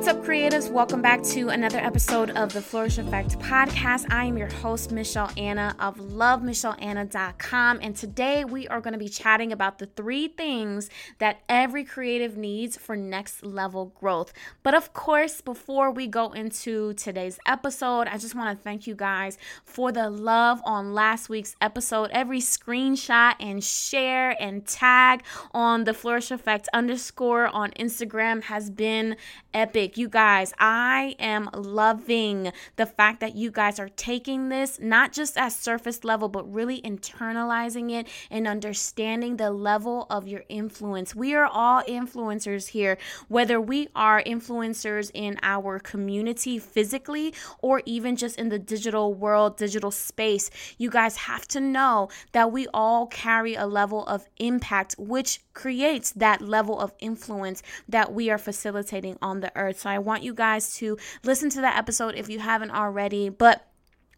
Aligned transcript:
What's 0.00 0.08
up, 0.08 0.24
creatives? 0.24 0.70
Welcome 0.70 1.02
back 1.02 1.22
to 1.24 1.50
another 1.50 1.76
episode 1.76 2.30
of 2.30 2.54
the 2.54 2.62
Flourish 2.62 2.96
Effect 2.96 3.38
podcast. 3.38 4.10
I 4.10 4.24
am 4.24 4.38
your 4.38 4.48
host, 4.48 4.92
Michelle 4.92 5.30
Anna 5.36 5.76
of 5.78 5.98
lovemichelleanna.com. 5.98 7.80
And 7.82 7.94
today 7.94 8.46
we 8.46 8.66
are 8.68 8.80
going 8.80 8.94
to 8.94 8.98
be 8.98 9.10
chatting 9.10 9.52
about 9.52 9.78
the 9.78 9.84
three 9.84 10.28
things 10.28 10.88
that 11.18 11.42
every 11.50 11.84
creative 11.84 12.38
needs 12.38 12.78
for 12.78 12.96
next 12.96 13.44
level 13.44 13.92
growth. 14.00 14.32
But 14.62 14.72
of 14.72 14.94
course, 14.94 15.42
before 15.42 15.90
we 15.90 16.06
go 16.06 16.32
into 16.32 16.94
today's 16.94 17.38
episode, 17.44 18.08
I 18.08 18.16
just 18.16 18.34
want 18.34 18.56
to 18.56 18.64
thank 18.64 18.86
you 18.86 18.94
guys 18.94 19.36
for 19.66 19.92
the 19.92 20.08
love 20.08 20.62
on 20.64 20.94
last 20.94 21.28
week's 21.28 21.56
episode. 21.60 22.08
Every 22.10 22.40
screenshot 22.40 23.34
and 23.38 23.62
share 23.62 24.34
and 24.40 24.66
tag 24.66 25.24
on 25.52 25.84
the 25.84 25.92
Flourish 25.92 26.30
Effect 26.30 26.70
underscore 26.72 27.48
on 27.48 27.72
Instagram 27.72 28.44
has 28.44 28.70
been 28.70 29.16
epic. 29.54 29.96
You 29.96 30.08
guys, 30.08 30.52
I 30.58 31.16
am 31.18 31.50
loving 31.54 32.52
the 32.76 32.86
fact 32.86 33.20
that 33.20 33.34
you 33.34 33.50
guys 33.50 33.78
are 33.78 33.88
taking 33.88 34.48
this 34.48 34.78
not 34.80 35.12
just 35.12 35.36
as 35.36 35.56
surface 35.56 36.04
level, 36.04 36.28
but 36.28 36.50
really 36.52 36.80
internalizing 36.82 37.90
it 37.90 38.06
and 38.30 38.46
understanding 38.46 39.36
the 39.36 39.50
level 39.50 40.06
of 40.10 40.28
your 40.28 40.44
influence. 40.48 41.14
We 41.14 41.34
are 41.34 41.46
all 41.46 41.82
influencers 41.82 42.68
here, 42.68 42.98
whether 43.28 43.60
we 43.60 43.88
are 43.94 44.22
influencers 44.22 45.10
in 45.14 45.38
our 45.42 45.78
community 45.78 46.58
physically 46.58 47.34
or 47.60 47.82
even 47.84 48.16
just 48.16 48.38
in 48.38 48.48
the 48.48 48.58
digital 48.58 49.14
world, 49.14 49.56
digital 49.56 49.90
space. 49.90 50.50
You 50.78 50.90
guys 50.90 51.16
have 51.16 51.46
to 51.48 51.60
know 51.60 52.08
that 52.32 52.52
we 52.52 52.66
all 52.72 53.06
carry 53.06 53.54
a 53.54 53.66
level 53.66 54.04
of 54.06 54.26
impact, 54.38 54.94
which 54.98 55.40
creates 55.60 56.12
that 56.12 56.40
level 56.40 56.80
of 56.80 56.94
influence 57.00 57.62
that 57.86 58.12
we 58.14 58.30
are 58.30 58.38
facilitating 58.38 59.18
on 59.20 59.40
the 59.40 59.52
earth. 59.54 59.80
So 59.80 59.90
I 59.90 59.98
want 59.98 60.22
you 60.22 60.32
guys 60.32 60.74
to 60.76 60.96
listen 61.22 61.50
to 61.50 61.60
that 61.60 61.76
episode 61.76 62.14
if 62.14 62.30
you 62.30 62.38
haven't 62.38 62.70
already. 62.70 63.28
But 63.28 63.66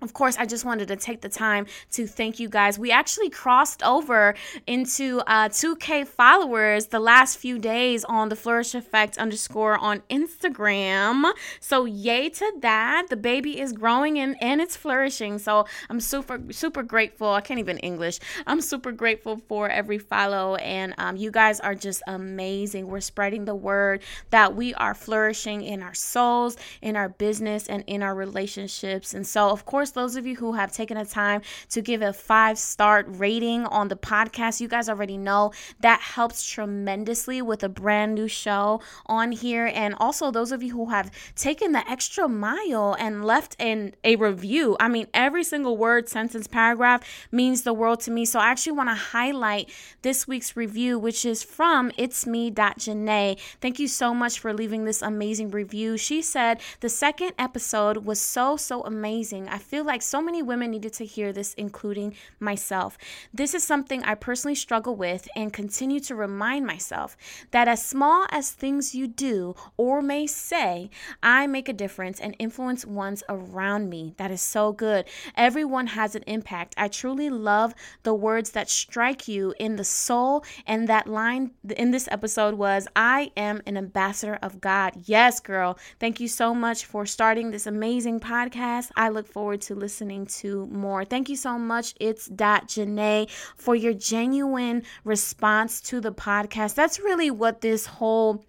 of 0.02 0.12
course, 0.12 0.36
I 0.36 0.46
just 0.46 0.64
wanted 0.64 0.88
to 0.88 0.96
take 0.96 1.20
the 1.20 1.28
time 1.28 1.66
to 1.92 2.06
thank 2.06 2.40
you 2.40 2.48
guys. 2.48 2.78
We 2.78 2.90
actually 2.90 3.30
crossed 3.30 3.82
over 3.82 4.34
into 4.66 5.20
uh, 5.26 5.48
2K 5.48 6.06
followers 6.06 6.86
the 6.86 6.98
last 6.98 7.38
few 7.38 7.58
days 7.58 8.04
on 8.04 8.28
the 8.28 8.36
Flourish 8.36 8.74
Effect 8.74 9.16
underscore 9.16 9.78
on 9.78 10.00
Instagram. 10.10 11.32
So, 11.60 11.84
yay 11.84 12.28
to 12.30 12.52
that. 12.60 13.06
The 13.10 13.16
baby 13.16 13.60
is 13.60 13.72
growing 13.72 14.18
and, 14.18 14.36
and 14.42 14.60
it's 14.60 14.76
flourishing. 14.76 15.38
So, 15.38 15.66
I'm 15.88 16.00
super, 16.00 16.40
super 16.50 16.82
grateful. 16.82 17.28
I 17.28 17.40
can't 17.40 17.60
even 17.60 17.78
English. 17.78 18.18
I'm 18.46 18.60
super 18.60 18.90
grateful 18.90 19.36
for 19.48 19.68
every 19.68 19.98
follow. 19.98 20.56
And 20.56 20.94
um, 20.98 21.16
you 21.16 21.30
guys 21.30 21.60
are 21.60 21.74
just 21.74 22.02
amazing. 22.06 22.88
We're 22.88 23.00
spreading 23.00 23.44
the 23.44 23.54
word 23.54 24.02
that 24.30 24.56
we 24.56 24.74
are 24.74 24.94
flourishing 24.94 25.62
in 25.62 25.82
our 25.82 25.94
souls, 25.94 26.56
in 26.80 26.96
our 26.96 27.08
business, 27.08 27.68
and 27.68 27.84
in 27.86 28.02
our 28.02 28.14
relationships. 28.14 29.14
And 29.14 29.26
so, 29.26 29.50
of 29.50 29.64
course, 29.64 29.91
those 29.94 30.16
of 30.16 30.26
you 30.26 30.36
who 30.36 30.52
have 30.52 30.72
taken 30.72 30.96
the 30.96 31.04
time 31.04 31.42
to 31.70 31.82
give 31.82 32.02
a 32.02 32.12
five 32.12 32.58
star 32.58 33.04
rating 33.06 33.64
on 33.66 33.88
the 33.88 33.96
podcast, 33.96 34.60
you 34.60 34.68
guys 34.68 34.88
already 34.88 35.16
know 35.16 35.52
that 35.80 36.00
helps 36.00 36.46
tremendously 36.46 37.42
with 37.42 37.62
a 37.62 37.68
brand 37.68 38.14
new 38.14 38.28
show 38.28 38.80
on 39.06 39.32
here. 39.32 39.70
And 39.74 39.94
also, 39.98 40.30
those 40.30 40.52
of 40.52 40.62
you 40.62 40.72
who 40.72 40.90
have 40.90 41.10
taken 41.36 41.72
the 41.72 41.88
extra 41.90 42.28
mile 42.28 42.96
and 42.98 43.24
left 43.24 43.56
in 43.58 43.94
a 44.04 44.16
review. 44.16 44.76
I 44.80 44.88
mean, 44.88 45.08
every 45.12 45.44
single 45.44 45.76
word, 45.76 46.08
sentence, 46.08 46.46
paragraph 46.46 47.02
means 47.30 47.62
the 47.62 47.72
world 47.72 48.00
to 48.00 48.10
me. 48.10 48.24
So 48.24 48.38
I 48.38 48.46
actually 48.46 48.72
want 48.72 48.88
to 48.88 48.94
highlight 48.94 49.70
this 50.02 50.26
week's 50.26 50.56
review, 50.56 50.98
which 50.98 51.24
is 51.24 51.42
from 51.42 51.92
It's 51.96 52.26
Me. 52.26 52.50
Janae. 52.50 53.38
Thank 53.60 53.78
you 53.78 53.88
so 53.88 54.14
much 54.14 54.38
for 54.38 54.52
leaving 54.52 54.84
this 54.84 55.02
amazing 55.02 55.50
review. 55.50 55.96
She 55.96 56.22
said 56.22 56.60
the 56.80 56.88
second 56.88 57.32
episode 57.38 57.98
was 57.98 58.20
so, 58.20 58.56
so 58.56 58.82
amazing. 58.82 59.48
I 59.48 59.58
feel 59.58 59.81
feel 59.82 59.88
like 59.88 60.02
so 60.02 60.22
many 60.22 60.42
women 60.42 60.70
needed 60.70 60.92
to 60.92 61.04
hear 61.04 61.32
this, 61.32 61.54
including 61.54 62.14
myself. 62.38 62.96
This 63.34 63.52
is 63.52 63.64
something 63.64 64.04
I 64.04 64.14
personally 64.14 64.54
struggle 64.54 64.94
with 64.94 65.26
and 65.34 65.52
continue 65.52 65.98
to 66.00 66.14
remind 66.14 66.64
myself 66.64 67.16
that 67.50 67.66
as 67.66 67.84
small 67.84 68.26
as 68.30 68.52
things 68.52 68.94
you 68.94 69.08
do 69.08 69.56
or 69.76 70.00
may 70.00 70.28
say, 70.28 70.88
I 71.20 71.48
make 71.48 71.68
a 71.68 71.72
difference 71.72 72.20
and 72.20 72.36
influence 72.38 72.86
ones 72.86 73.24
around 73.28 73.90
me. 73.90 74.14
That 74.18 74.30
is 74.30 74.40
so 74.40 74.70
good. 74.70 75.06
Everyone 75.36 75.88
has 75.88 76.14
an 76.14 76.22
impact. 76.28 76.76
I 76.78 76.86
truly 76.86 77.28
love 77.28 77.74
the 78.04 78.14
words 78.14 78.50
that 78.50 78.70
strike 78.70 79.26
you 79.26 79.52
in 79.58 79.74
the 79.74 79.84
soul. 79.84 80.44
And 80.64 80.88
that 80.88 81.08
line 81.08 81.50
in 81.76 81.90
this 81.90 82.06
episode 82.08 82.54
was, 82.54 82.86
I 82.94 83.32
am 83.36 83.62
an 83.66 83.76
ambassador 83.76 84.38
of 84.42 84.60
God. 84.60 84.92
Yes, 85.06 85.40
girl. 85.40 85.76
Thank 85.98 86.20
you 86.20 86.28
so 86.28 86.54
much 86.54 86.84
for 86.84 87.04
starting 87.04 87.50
this 87.50 87.66
amazing 87.66 88.20
podcast. 88.20 88.92
I 88.96 89.08
look 89.08 89.26
forward 89.26 89.61
to 89.62 89.74
listening 89.74 90.26
to 90.26 90.66
more. 90.66 91.04
Thank 91.04 91.28
you 91.28 91.36
so 91.36 91.58
much. 91.58 91.94
It's 92.00 92.26
Dot 92.26 92.68
Janae 92.68 93.30
for 93.56 93.74
your 93.74 93.94
genuine 93.94 94.82
response 95.04 95.80
to 95.82 96.00
the 96.00 96.12
podcast. 96.12 96.74
That's 96.74 97.00
really 97.00 97.30
what 97.30 97.60
this 97.60 97.86
whole 97.86 98.44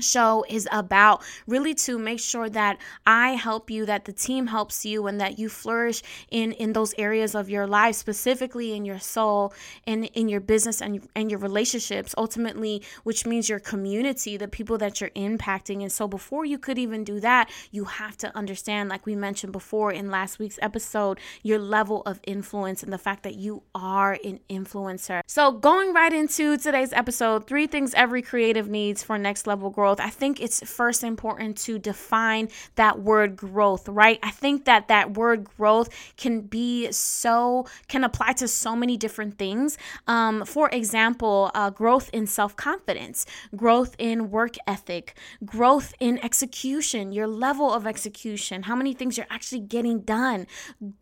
show 0.00 0.44
is 0.48 0.68
about 0.72 1.22
really 1.46 1.74
to 1.74 1.98
make 1.98 2.20
sure 2.20 2.48
that 2.50 2.78
I 3.06 3.30
help 3.30 3.70
you 3.70 3.86
that 3.86 4.04
the 4.04 4.12
team 4.12 4.48
helps 4.48 4.84
you 4.84 5.06
and 5.06 5.20
that 5.20 5.38
you 5.38 5.48
flourish 5.48 6.02
in 6.30 6.52
in 6.52 6.72
those 6.72 6.94
areas 6.98 7.34
of 7.34 7.48
your 7.48 7.66
life 7.66 7.96
specifically 7.96 8.74
in 8.74 8.84
your 8.84 8.98
soul 8.98 9.52
and 9.86 10.04
in 10.14 10.28
your 10.28 10.40
business 10.40 10.80
and 10.80 11.08
and 11.14 11.30
your 11.30 11.40
relationships 11.40 12.14
ultimately 12.16 12.82
which 13.02 13.26
means 13.26 13.48
your 13.48 13.58
community 13.58 14.36
the 14.36 14.48
people 14.48 14.78
that 14.78 15.00
you're 15.00 15.10
impacting. 15.10 15.82
And 15.82 15.92
so 15.92 16.06
before 16.08 16.44
you 16.44 16.58
could 16.58 16.78
even 16.78 17.04
do 17.04 17.20
that 17.20 17.50
you 17.70 17.84
have 17.84 18.16
to 18.18 18.36
understand 18.36 18.88
like 18.88 19.06
we 19.06 19.14
mentioned 19.14 19.52
before 19.52 19.92
in 19.92 20.10
last 20.10 20.38
week's 20.38 20.58
episode 20.62 21.18
your 21.42 21.58
level 21.58 22.02
of 22.02 22.20
influence 22.24 22.82
and 22.82 22.92
the 22.92 22.98
fact 22.98 23.22
that 23.22 23.34
you 23.34 23.62
are 23.74 24.18
an 24.24 24.40
influencer. 24.50 25.20
So 25.26 25.52
going 25.52 25.92
right 25.92 26.12
into 26.12 26.56
today's 26.56 26.92
episode 26.92 27.46
three 27.46 27.66
things 27.66 27.94
every 27.94 28.22
creative 28.22 28.68
needs 28.68 29.02
for 29.02 29.18
next 29.18 29.46
level 29.46 29.70
growth 29.70 29.87
growth, 29.88 30.00
I 30.06 30.10
think 30.10 30.38
it's 30.40 30.60
first 30.68 31.02
important 31.02 31.56
to 31.58 31.78
define 31.78 32.50
that 32.74 33.00
word 33.00 33.36
growth, 33.36 33.88
right? 33.88 34.18
I 34.22 34.30
think 34.30 34.66
that 34.66 34.88
that 34.88 35.14
word 35.16 35.44
growth 35.56 35.88
can 36.18 36.42
be 36.42 36.92
so, 36.92 37.66
can 37.88 38.04
apply 38.04 38.34
to 38.34 38.48
so 38.48 38.76
many 38.76 38.98
different 38.98 39.38
things. 39.38 39.78
Um, 40.06 40.44
for 40.44 40.68
example, 40.70 41.50
uh, 41.54 41.70
growth 41.70 42.10
in 42.12 42.26
self 42.26 42.54
confidence, 42.54 43.24
growth 43.56 43.96
in 43.98 44.30
work 44.30 44.56
ethic, 44.66 45.16
growth 45.46 45.94
in 46.00 46.18
execution, 46.22 47.12
your 47.12 47.26
level 47.26 47.72
of 47.72 47.86
execution, 47.86 48.64
how 48.64 48.76
many 48.76 48.92
things 48.92 49.16
you're 49.16 49.26
actually 49.30 49.60
getting 49.60 50.00
done, 50.00 50.46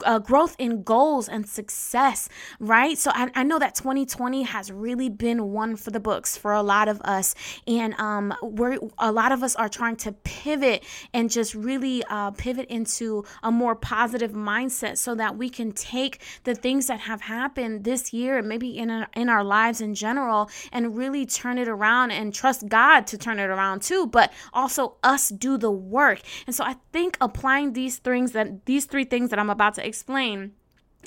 uh, 0.04 0.20
growth 0.20 0.54
in 0.60 0.84
goals 0.84 1.28
and 1.28 1.48
success, 1.48 2.28
right? 2.60 2.96
So 2.96 3.10
I, 3.12 3.30
I 3.34 3.42
know 3.42 3.58
that 3.58 3.74
2020 3.74 4.44
has 4.44 4.70
really 4.70 5.08
been 5.08 5.50
one 5.50 5.74
for 5.74 5.90
the 5.90 5.98
books 6.00 6.36
for 6.36 6.52
a 6.52 6.62
lot 6.62 6.86
of 6.86 7.00
us. 7.00 7.34
And 7.66 7.92
um, 7.98 8.32
we're 8.42 8.75
a 8.98 9.12
lot 9.12 9.32
of 9.32 9.42
us 9.42 9.56
are 9.56 9.68
trying 9.68 9.96
to 9.96 10.12
pivot 10.12 10.84
and 11.12 11.30
just 11.30 11.54
really 11.54 12.02
uh, 12.08 12.30
pivot 12.32 12.68
into 12.68 13.24
a 13.42 13.50
more 13.50 13.74
positive 13.74 14.32
mindset 14.32 14.96
so 14.96 15.14
that 15.14 15.36
we 15.36 15.48
can 15.48 15.72
take 15.72 16.20
the 16.44 16.54
things 16.54 16.86
that 16.86 17.00
have 17.00 17.22
happened 17.22 17.84
this 17.84 18.12
year 18.12 18.38
and 18.38 18.48
maybe 18.48 18.76
in 18.76 18.90
our, 18.90 19.08
in 19.14 19.28
our 19.28 19.44
lives 19.44 19.80
in 19.80 19.94
general 19.94 20.50
and 20.72 20.96
really 20.96 21.26
turn 21.26 21.58
it 21.58 21.68
around 21.68 22.10
and 22.10 22.34
trust 22.34 22.68
God 22.68 23.06
to 23.08 23.18
turn 23.18 23.38
it 23.38 23.50
around 23.50 23.82
too, 23.82 24.06
but 24.06 24.32
also 24.52 24.96
us 25.02 25.28
do 25.28 25.56
the 25.56 25.70
work. 25.70 26.20
And 26.46 26.54
so 26.54 26.64
I 26.64 26.76
think 26.92 27.16
applying 27.20 27.72
these 27.72 27.98
things 27.98 28.32
that 28.32 28.66
these 28.66 28.84
three 28.86 29.04
things 29.04 29.30
that 29.30 29.38
I'm 29.38 29.50
about 29.50 29.74
to 29.74 29.86
explain 29.86 30.52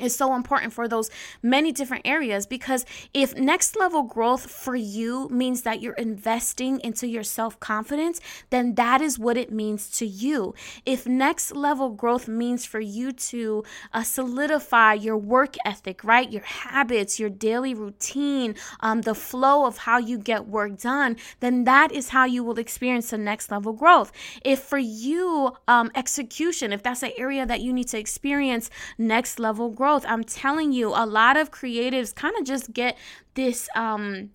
is 0.02 0.16
so 0.16 0.36
important 0.36 0.74
for 0.74 0.88
those 0.88 1.10
many 1.42 1.72
different 1.72 2.08
areas 2.08 2.46
because 2.46 2.86
if 3.14 3.36
next 3.36 3.76
level 3.76 4.04
growth 4.04 4.50
for 4.50 4.76
you 4.76 5.28
means 5.30 5.64
that 5.64 5.82
you're 5.82 5.94
investing 5.94 6.80
into 6.82 7.08
your 7.08 7.24
self 7.24 7.60
confidence, 7.60 8.20
then 8.50 8.76
that 8.76 9.02
is 9.02 9.20
what 9.20 9.38
it 9.38 9.52
means 9.52 9.90
to 9.92 10.06
you. 10.06 10.54
If 10.86 11.06
next 11.06 11.56
level 11.56 11.90
growth 11.90 12.28
means 12.28 12.66
for 12.66 12.80
you 12.80 13.12
to 13.12 13.64
uh, 13.94 14.04
solidify 14.04 14.94
your 14.94 15.18
work 15.18 15.56
ethic, 15.66 16.04
right? 16.04 16.32
Your 16.32 16.44
habits, 16.44 17.20
your 17.20 17.30
daily 17.30 17.74
routine, 17.74 18.56
um, 18.80 19.02
the 19.02 19.16
flow 19.16 19.66
of 19.66 19.80
how 19.80 19.98
you 19.98 20.18
get 20.18 20.48
work 20.48 20.78
done, 20.80 21.18
then 21.40 21.64
that 21.64 21.92
is 21.92 22.10
how 22.10 22.26
you 22.26 22.44
will 22.44 22.60
experience 22.60 23.10
the 23.10 23.18
next 23.18 23.52
level 23.52 23.74
growth. 23.74 24.12
If 24.44 24.60
for 24.60 24.78
you, 24.78 25.56
um, 25.68 25.92
execution, 25.96 26.74
if 26.74 26.84
that's 26.84 27.04
an 27.04 27.12
area 27.18 27.46
that 27.46 27.62
you 27.62 27.74
need 27.74 27.88
to 27.90 28.00
experience 28.00 28.70
next 28.98 29.40
level 29.40 29.70
growth, 29.70 29.89
growth. 29.90 30.06
I'm 30.08 30.24
telling 30.24 30.72
you, 30.72 30.90
a 30.90 31.06
lot 31.06 31.36
of 31.38 31.52
creatives 31.52 32.14
kind 32.14 32.36
of 32.38 32.46
just 32.46 32.74
get 32.74 32.98
this 33.34 33.70
um 33.76 34.32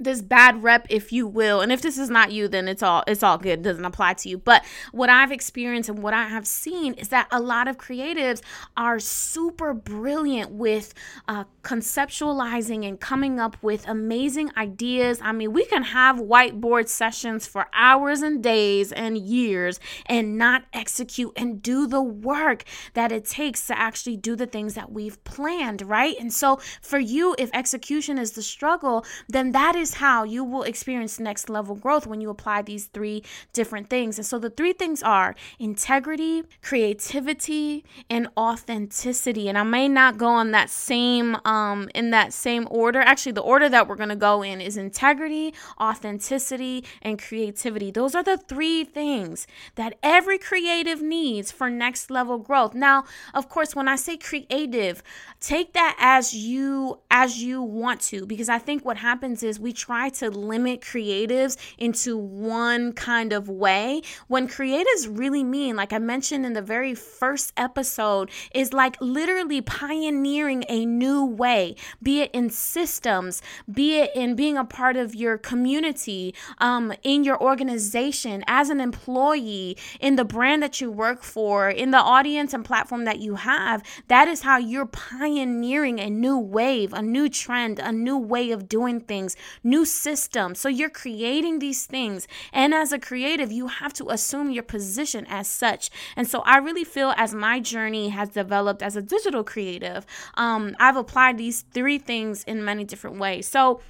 this 0.00 0.22
bad 0.22 0.62
rep 0.62 0.86
if 0.88 1.12
you 1.12 1.26
will 1.26 1.60
and 1.60 1.70
if 1.70 1.82
this 1.82 1.98
is 1.98 2.08
not 2.08 2.32
you 2.32 2.48
then 2.48 2.66
it's 2.66 2.82
all 2.82 3.04
it's 3.06 3.22
all 3.22 3.38
good. 3.38 3.60
It 3.60 3.62
doesn't 3.62 3.84
apply 3.84 4.14
to 4.14 4.28
you. 4.28 4.38
But 4.38 4.64
what 4.92 5.10
i've 5.10 5.32
experienced 5.32 5.88
and 5.88 6.02
what 6.02 6.14
i 6.14 6.26
have 6.26 6.46
seen 6.46 6.94
is 6.94 7.08
that 7.08 7.28
a 7.30 7.40
lot 7.40 7.68
of 7.68 7.76
creatives 7.76 8.40
are 8.76 8.98
super 8.98 9.74
brilliant 9.74 10.50
with 10.50 10.94
uh, 11.28 11.44
conceptualizing 11.62 12.86
and 12.86 12.98
coming 12.98 13.38
up 13.38 13.56
with 13.62 13.86
amazing 13.86 14.50
ideas. 14.56 15.20
I 15.22 15.32
mean 15.32 15.52
we 15.52 15.64
can 15.66 15.82
have 15.82 16.16
whiteboard 16.16 16.88
sessions 16.88 17.46
for 17.46 17.66
hours 17.74 18.22
and 18.22 18.42
days 18.42 18.92
and 18.92 19.18
years 19.18 19.78
and 20.06 20.38
not 20.38 20.64
execute 20.72 21.32
and 21.36 21.62
do 21.62 21.86
the 21.86 22.02
work 22.02 22.64
that 22.94 23.12
it 23.12 23.24
takes 23.24 23.66
to 23.66 23.78
actually 23.78 24.16
do 24.16 24.36
the 24.36 24.46
things 24.46 24.74
that 24.74 24.90
we've 24.90 25.22
planned 25.24 25.82
right? 25.82 26.16
And 26.18 26.32
so 26.32 26.60
for 26.80 26.98
you 26.98 27.34
if 27.38 27.50
execution 27.52 28.18
is 28.18 28.32
the 28.32 28.42
struggle 28.42 29.04
then 29.28 29.52
that 29.52 29.76
is 29.76 29.81
is 29.82 29.94
how 29.94 30.24
you 30.24 30.42
will 30.44 30.62
experience 30.62 31.20
next 31.20 31.50
level 31.50 31.74
growth 31.74 32.06
when 32.06 32.20
you 32.22 32.30
apply 32.30 32.62
these 32.62 32.86
three 32.86 33.22
different 33.52 33.90
things. 33.90 34.16
And 34.18 34.26
so 34.26 34.38
the 34.38 34.48
three 34.48 34.72
things 34.72 35.02
are 35.02 35.34
integrity, 35.58 36.44
creativity, 36.62 37.84
and 38.08 38.28
authenticity. 38.38 39.48
And 39.48 39.58
I 39.58 39.64
may 39.64 39.88
not 39.88 40.16
go 40.16 40.28
on 40.28 40.52
that 40.52 40.70
same 40.70 41.36
um 41.44 41.90
in 41.94 42.10
that 42.10 42.32
same 42.32 42.66
order. 42.70 43.00
Actually, 43.00 43.32
the 43.32 43.42
order 43.42 43.68
that 43.68 43.88
we're 43.88 43.96
going 43.96 44.08
to 44.08 44.16
go 44.16 44.42
in 44.42 44.60
is 44.60 44.76
integrity, 44.76 45.52
authenticity, 45.80 46.84
and 47.02 47.20
creativity. 47.20 47.90
Those 47.90 48.14
are 48.14 48.22
the 48.22 48.38
three 48.38 48.84
things 48.84 49.46
that 49.74 49.98
every 50.02 50.38
creative 50.38 51.02
needs 51.02 51.50
for 51.50 51.68
next 51.68 52.10
level 52.10 52.38
growth. 52.38 52.74
Now, 52.74 53.04
of 53.34 53.48
course, 53.48 53.74
when 53.74 53.88
I 53.88 53.96
say 53.96 54.16
creative, 54.16 55.02
take 55.40 55.72
that 55.72 55.96
as 55.98 56.32
you 56.32 57.00
as 57.10 57.42
you 57.42 57.60
want 57.60 58.00
to 58.00 58.24
because 58.26 58.48
I 58.48 58.58
think 58.58 58.84
what 58.84 58.98
happens 58.98 59.42
is 59.42 59.58
we 59.58 59.71
try 59.72 60.08
to 60.10 60.30
limit 60.30 60.80
creatives 60.80 61.56
into 61.78 62.16
one 62.16 62.92
kind 62.92 63.32
of 63.32 63.48
way 63.48 64.02
when 64.28 64.48
creatives 64.48 65.08
really 65.08 65.44
mean, 65.44 65.76
like 65.76 65.92
I 65.92 65.98
mentioned 65.98 66.46
in 66.46 66.52
the 66.52 66.62
very 66.62 66.94
first 66.94 67.52
episode, 67.56 68.30
is 68.54 68.72
like 68.72 68.96
literally 69.00 69.60
pioneering 69.60 70.64
a 70.68 70.84
new 70.84 71.24
way, 71.24 71.76
be 72.02 72.20
it 72.20 72.30
in 72.32 72.50
systems, 72.50 73.42
be 73.70 73.98
it 73.98 74.10
in 74.14 74.34
being 74.34 74.56
a 74.56 74.64
part 74.64 74.96
of 74.96 75.14
your 75.14 75.38
community, 75.38 76.34
um, 76.58 76.92
in 77.02 77.24
your 77.24 77.40
organization, 77.42 78.44
as 78.46 78.70
an 78.70 78.80
employee, 78.80 79.76
in 80.00 80.16
the 80.16 80.24
brand 80.24 80.62
that 80.62 80.80
you 80.80 80.90
work 80.90 81.22
for, 81.22 81.68
in 81.68 81.90
the 81.90 81.98
audience 81.98 82.52
and 82.54 82.64
platform 82.64 83.04
that 83.04 83.18
you 83.20 83.36
have. 83.36 83.82
That 84.08 84.28
is 84.28 84.42
how 84.42 84.58
you're 84.58 84.86
pioneering 84.86 86.00
a 86.00 86.10
new 86.10 86.38
wave, 86.38 86.92
a 86.92 87.02
new 87.02 87.28
trend, 87.28 87.78
a 87.78 87.92
new 87.92 88.18
way 88.18 88.50
of 88.50 88.68
doing 88.68 89.00
things, 89.00 89.36
new 89.62 89.84
systems. 89.84 90.60
So 90.60 90.68
you're 90.68 90.90
creating 90.90 91.58
these 91.58 91.86
things. 91.86 92.26
And 92.52 92.74
as 92.74 92.92
a 92.92 92.98
creative, 92.98 93.52
you 93.52 93.68
have 93.68 93.92
to 93.94 94.10
assume 94.10 94.50
your 94.50 94.62
position 94.62 95.26
as 95.28 95.48
such. 95.48 95.90
And 96.16 96.26
so 96.28 96.40
I 96.40 96.58
really 96.58 96.84
feel 96.84 97.14
as 97.16 97.34
my 97.34 97.60
journey 97.60 98.10
has 98.10 98.30
developed 98.30 98.82
as 98.82 98.96
a 98.96 99.02
digital 99.02 99.44
creative, 99.44 100.06
um, 100.34 100.76
I've 100.78 100.96
applied 100.96 101.38
these 101.38 101.62
three 101.72 101.98
things 101.98 102.44
in 102.44 102.64
many 102.64 102.84
different 102.84 103.18
ways. 103.18 103.46
So 103.46 103.80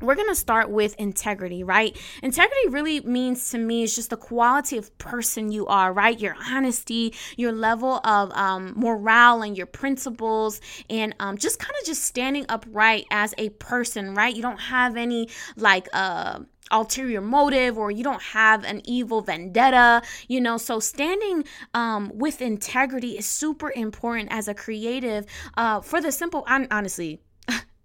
we're 0.00 0.14
going 0.14 0.28
to 0.28 0.34
start 0.34 0.70
with 0.70 0.94
integrity, 0.96 1.62
right? 1.64 1.96
Integrity 2.22 2.68
really 2.68 3.00
means 3.00 3.50
to 3.50 3.58
me 3.58 3.82
is 3.82 3.94
just 3.94 4.10
the 4.10 4.16
quality 4.16 4.76
of 4.76 4.96
person 4.98 5.50
you 5.50 5.66
are, 5.66 5.92
right? 5.92 6.18
Your 6.18 6.36
honesty, 6.48 7.14
your 7.36 7.52
level 7.52 8.00
of 8.04 8.30
um, 8.32 8.74
morale, 8.76 9.42
and 9.42 9.56
your 9.56 9.66
principles, 9.66 10.60
and 10.90 11.14
um, 11.20 11.38
just 11.38 11.58
kind 11.58 11.72
of 11.80 11.86
just 11.86 12.04
standing 12.04 12.44
upright 12.48 13.06
as 13.10 13.34
a 13.38 13.50
person, 13.50 14.14
right? 14.14 14.34
You 14.34 14.42
don't 14.42 14.60
have 14.60 14.96
any 14.96 15.28
like 15.56 15.88
uh 15.92 16.40
ulterior 16.70 17.20
motive 17.20 17.78
or 17.78 17.92
you 17.92 18.02
don't 18.02 18.22
have 18.22 18.64
an 18.64 18.80
evil 18.84 19.20
vendetta 19.20 20.02
you 20.26 20.40
know 20.40 20.56
so 20.56 20.80
standing 20.80 21.44
um, 21.74 22.10
with 22.12 22.42
integrity 22.42 23.16
is 23.16 23.24
super 23.24 23.70
important 23.76 24.28
as 24.32 24.48
a 24.48 24.54
creative 24.54 25.26
uh, 25.56 25.80
for 25.80 26.00
the 26.00 26.10
simple 26.10 26.44
honestly 26.48 27.20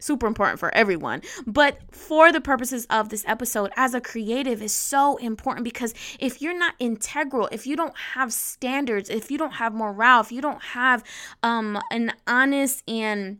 super 0.01 0.27
important 0.27 0.59
for 0.59 0.73
everyone. 0.75 1.21
But 1.47 1.79
for 1.91 2.31
the 2.31 2.41
purposes 2.41 2.85
of 2.89 3.09
this 3.09 3.23
episode, 3.27 3.71
as 3.75 3.93
a 3.93 4.01
creative, 4.01 4.61
is 4.61 4.73
so 4.73 5.17
important 5.17 5.63
because 5.63 5.93
if 6.19 6.41
you're 6.41 6.57
not 6.57 6.75
integral, 6.79 7.47
if 7.51 7.65
you 7.65 7.75
don't 7.75 7.95
have 8.13 8.33
standards, 8.33 9.09
if 9.09 9.31
you 9.31 9.37
don't 9.37 9.53
have 9.53 9.73
morale, 9.73 10.21
if 10.21 10.31
you 10.31 10.41
don't 10.41 10.61
have 10.61 11.03
um, 11.43 11.79
an 11.91 12.11
honest 12.27 12.83
and 12.89 13.39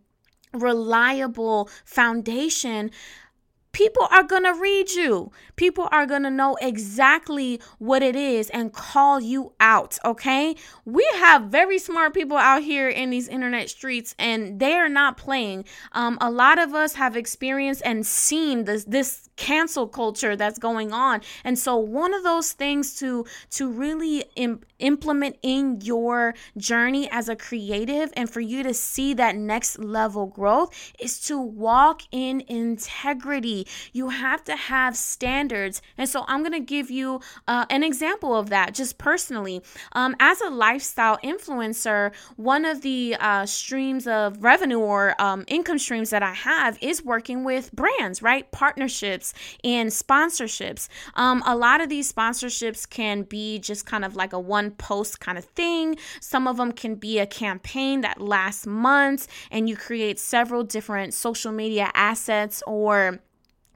reliable 0.54 1.70
foundation, 1.86 2.92
people 3.72 4.08
are 4.12 4.24
going 4.24 4.44
to 4.44 4.54
read 4.54 4.92
you. 4.92 5.32
People 5.56 5.88
are 5.92 6.06
going 6.06 6.24
to 6.24 6.30
know 6.30 6.58
exactly 6.62 7.62
what 7.80 8.04
it 8.04 8.16
is 8.16 8.50
and 8.50 8.74
call 8.74 9.20
you 9.20 9.54
out, 9.60 9.98
okay? 10.04 10.56
We 10.86 11.08
have 11.16 11.44
very 11.44 11.80
smart 11.80 12.14
people 12.14 12.38
out 12.38 12.64
here 12.64 12.90
in 12.90 13.10
these 13.10 13.28
internet 13.28 13.70
streets 13.70 14.16
and 14.18 14.60
they 14.60 14.74
are 14.74 14.90
not 14.90 15.18
playing. 15.18 15.66
Um, 15.94 16.18
a 16.20 16.32
lot 16.32 16.60
of 16.60 16.74
us 16.74 16.96
have 16.96 17.16
experienced 17.16 17.82
and 17.86 18.06
seen 18.06 18.66
this 18.66 18.84
this 18.86 19.30
cancel 19.36 19.88
culture 19.88 20.36
that's 20.36 20.60
going 20.60 20.94
on. 20.94 21.22
And 21.44 21.58
so 21.58 21.76
one 21.78 22.14
of 22.14 22.24
those 22.24 22.52
things 22.52 22.96
to 23.00 23.26
to 23.52 23.72
really 23.72 24.26
Im- 24.36 24.62
implement 24.80 25.38
in 25.42 25.80
your 25.82 26.36
journey 26.58 27.10
as 27.12 27.30
a 27.30 27.36
creative 27.36 28.12
and 28.16 28.30
for 28.30 28.42
you 28.42 28.64
to 28.64 28.74
see 28.74 29.14
that 29.14 29.36
next 29.36 29.80
level 29.80 30.28
growth 30.28 30.70
is 31.00 31.20
to 31.22 31.40
walk 31.40 32.02
in 32.12 32.44
integrity. 32.48 33.61
You 33.94 34.10
have 34.10 34.44
to 34.46 34.56
have 34.56 34.96
standards. 34.96 35.82
And 35.98 36.08
so 36.08 36.26
I'm 36.28 36.42
going 36.42 36.52
to 36.54 36.60
give 36.60 36.92
you 36.92 37.22
uh, 37.48 37.66
an 37.70 37.84
example 37.84 38.36
of 38.36 38.50
that 38.50 38.74
just 38.74 38.98
personally. 38.98 39.62
Um, 39.94 40.16
as 40.20 40.42
a 40.42 40.50
lifestyle 40.50 41.18
influencer, 41.24 42.14
one 42.36 42.66
of 42.66 42.82
the 42.82 43.16
uh, 43.20 43.46
streams 43.46 44.08
of 44.08 44.44
revenue 44.44 44.80
or 44.80 45.22
um, 45.22 45.46
income 45.48 45.80
streams 45.80 46.10
that 46.10 46.24
I 46.24 46.34
have 46.34 46.78
is 46.82 47.04
working 47.04 47.44
with 47.44 47.72
brands, 47.74 48.22
right? 48.22 48.50
Partnerships 48.52 49.34
and 49.64 49.90
sponsorships. 49.90 50.88
Um, 51.16 51.44
a 51.46 51.56
lot 51.56 51.82
of 51.82 51.90
these 51.90 52.12
sponsorships 52.12 52.90
can 52.90 53.24
be 53.24 53.60
just 53.60 53.86
kind 53.86 54.06
of 54.06 54.16
like 54.16 54.34
a 54.34 54.40
one 54.40 54.72
post 54.72 55.20
kind 55.20 55.38
of 55.38 55.46
thing. 55.46 55.98
Some 56.20 56.48
of 56.48 56.58
them 56.58 56.72
can 56.72 56.96
be 56.96 57.20
a 57.20 57.26
campaign 57.26 58.02
that 58.02 58.22
lasts 58.22 58.66
months 58.66 59.28
and 59.50 59.70
you 59.70 59.76
create 59.76 60.20
several 60.20 60.64
different 60.64 61.14
social 61.14 61.52
media 61.52 61.92
assets 61.94 62.64
or 62.68 63.20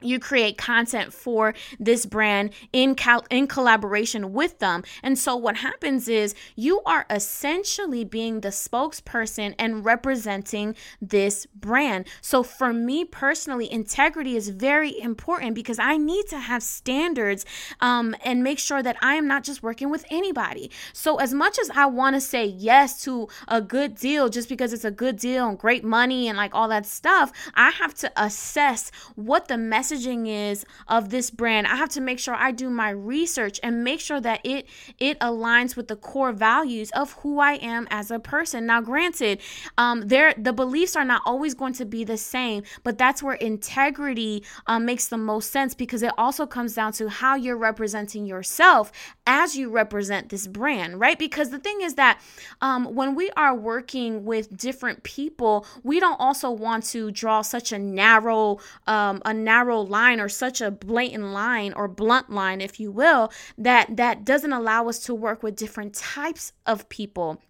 you 0.02 0.18
create 0.18 0.58
content 0.58 1.12
for 1.12 1.54
this 1.80 2.04
brand 2.04 2.50
in 2.72 2.94
in 3.30 3.46
collaboration 3.46 4.32
with 4.32 4.58
them. 4.58 4.84
And 5.02 5.18
so 5.18 5.36
what 5.36 5.56
happens 5.56 6.06
is 6.06 6.34
you 6.54 6.82
are 6.84 7.06
essentially 7.08 8.04
being 8.04 8.40
the 8.40 8.48
spokesperson 8.48 9.54
and 9.58 9.84
representing 9.84 10.76
this 11.00 11.46
brand. 11.46 12.08
So 12.20 12.42
for 12.42 12.74
me 12.74 13.04
personally, 13.06 13.72
integrity 13.72 14.36
is 14.36 14.50
very 14.50 14.98
important 15.00 15.54
because 15.54 15.78
I 15.78 15.96
need 15.96 16.26
to 16.28 16.38
have 16.40 16.62
standards 16.62 17.46
um, 17.80 18.14
and 18.22 18.44
make 18.44 18.58
sure 18.58 18.82
that 18.82 18.96
I 19.00 19.14
am 19.14 19.26
not 19.26 19.44
just 19.44 19.62
working 19.62 19.88
with 19.88 20.04
anybody. 20.10 20.70
So 20.92 21.16
as 21.16 21.32
much 21.32 21.58
as 21.58 21.70
I 21.70 21.86
want 21.86 22.16
to 22.16 22.20
say 22.20 22.44
yes 22.44 23.02
to 23.04 23.28
a 23.48 23.62
good 23.62 23.94
deal 23.94 24.28
just 24.28 24.48
because 24.48 24.74
it's 24.74 24.84
a 24.84 24.90
good 24.90 25.16
deal 25.16 25.48
and 25.48 25.58
great 25.58 25.84
money 25.84 26.28
and 26.28 26.36
like 26.36 26.54
all 26.54 26.68
that 26.68 26.84
stuff, 26.84 27.32
I 27.54 27.70
have 27.70 27.94
to 27.94 28.12
assess 28.16 28.90
what 29.14 29.48
the 29.48 29.56
message 29.56 29.85
messaging 29.86 30.26
is 30.28 30.64
of 30.88 31.10
this 31.10 31.30
brand. 31.30 31.66
I 31.66 31.76
have 31.76 31.88
to 31.90 32.00
make 32.00 32.18
sure 32.18 32.34
I 32.34 32.50
do 32.52 32.70
my 32.70 32.90
research 32.90 33.60
and 33.62 33.84
make 33.84 34.00
sure 34.00 34.20
that 34.20 34.40
it 34.44 34.66
it 34.98 35.18
aligns 35.20 35.76
with 35.76 35.88
the 35.88 35.96
core 35.96 36.32
values 36.32 36.90
of 36.92 37.12
who 37.14 37.38
I 37.40 37.54
am 37.54 37.86
as 37.90 38.10
a 38.10 38.18
person. 38.18 38.66
Now, 38.66 38.80
granted, 38.80 39.40
um, 39.78 40.08
there 40.08 40.34
the 40.36 40.52
beliefs 40.52 40.96
are 40.96 41.04
not 41.04 41.22
always 41.24 41.54
going 41.54 41.74
to 41.74 41.84
be 41.84 42.04
the 42.04 42.16
same, 42.16 42.62
but 42.82 42.98
that's 42.98 43.22
where 43.22 43.34
integrity 43.34 44.44
um, 44.66 44.84
makes 44.84 45.08
the 45.08 45.18
most 45.18 45.50
sense 45.50 45.74
because 45.74 46.02
it 46.02 46.12
also 46.18 46.46
comes 46.46 46.74
down 46.74 46.92
to 46.92 47.08
how 47.08 47.34
you're 47.34 47.56
representing 47.56 48.26
yourself 48.26 48.92
as 49.26 49.56
you 49.56 49.70
represent 49.70 50.28
this 50.28 50.46
brand, 50.46 51.00
right? 51.00 51.18
Because 51.18 51.50
the 51.50 51.58
thing 51.58 51.80
is 51.82 51.94
that 51.94 52.20
um, 52.60 52.94
when 52.94 53.14
we 53.14 53.30
are 53.36 53.54
working 53.54 54.24
with 54.24 54.56
different 54.56 55.02
people, 55.02 55.66
we 55.82 56.00
don't 56.00 56.20
also 56.20 56.50
want 56.50 56.84
to 56.84 57.10
draw 57.10 57.42
such 57.42 57.72
a 57.72 57.78
narrow, 57.78 58.58
um, 58.86 59.20
a 59.24 59.34
narrow 59.34 59.75
line 59.84 60.20
or 60.20 60.28
such 60.28 60.60
a 60.60 60.70
blatant 60.70 61.32
line 61.32 61.72
or 61.72 61.88
blunt 61.88 62.30
line, 62.30 62.60
if 62.60 62.78
you 62.78 62.90
will, 62.90 63.32
that 63.58 63.96
that 63.96 64.24
doesn't 64.24 64.52
allow 64.52 64.88
us 64.88 64.98
to 65.00 65.14
work 65.14 65.42
with 65.42 65.56
different 65.56 65.94
types 65.94 66.52
of 66.66 66.88
people 66.88 67.40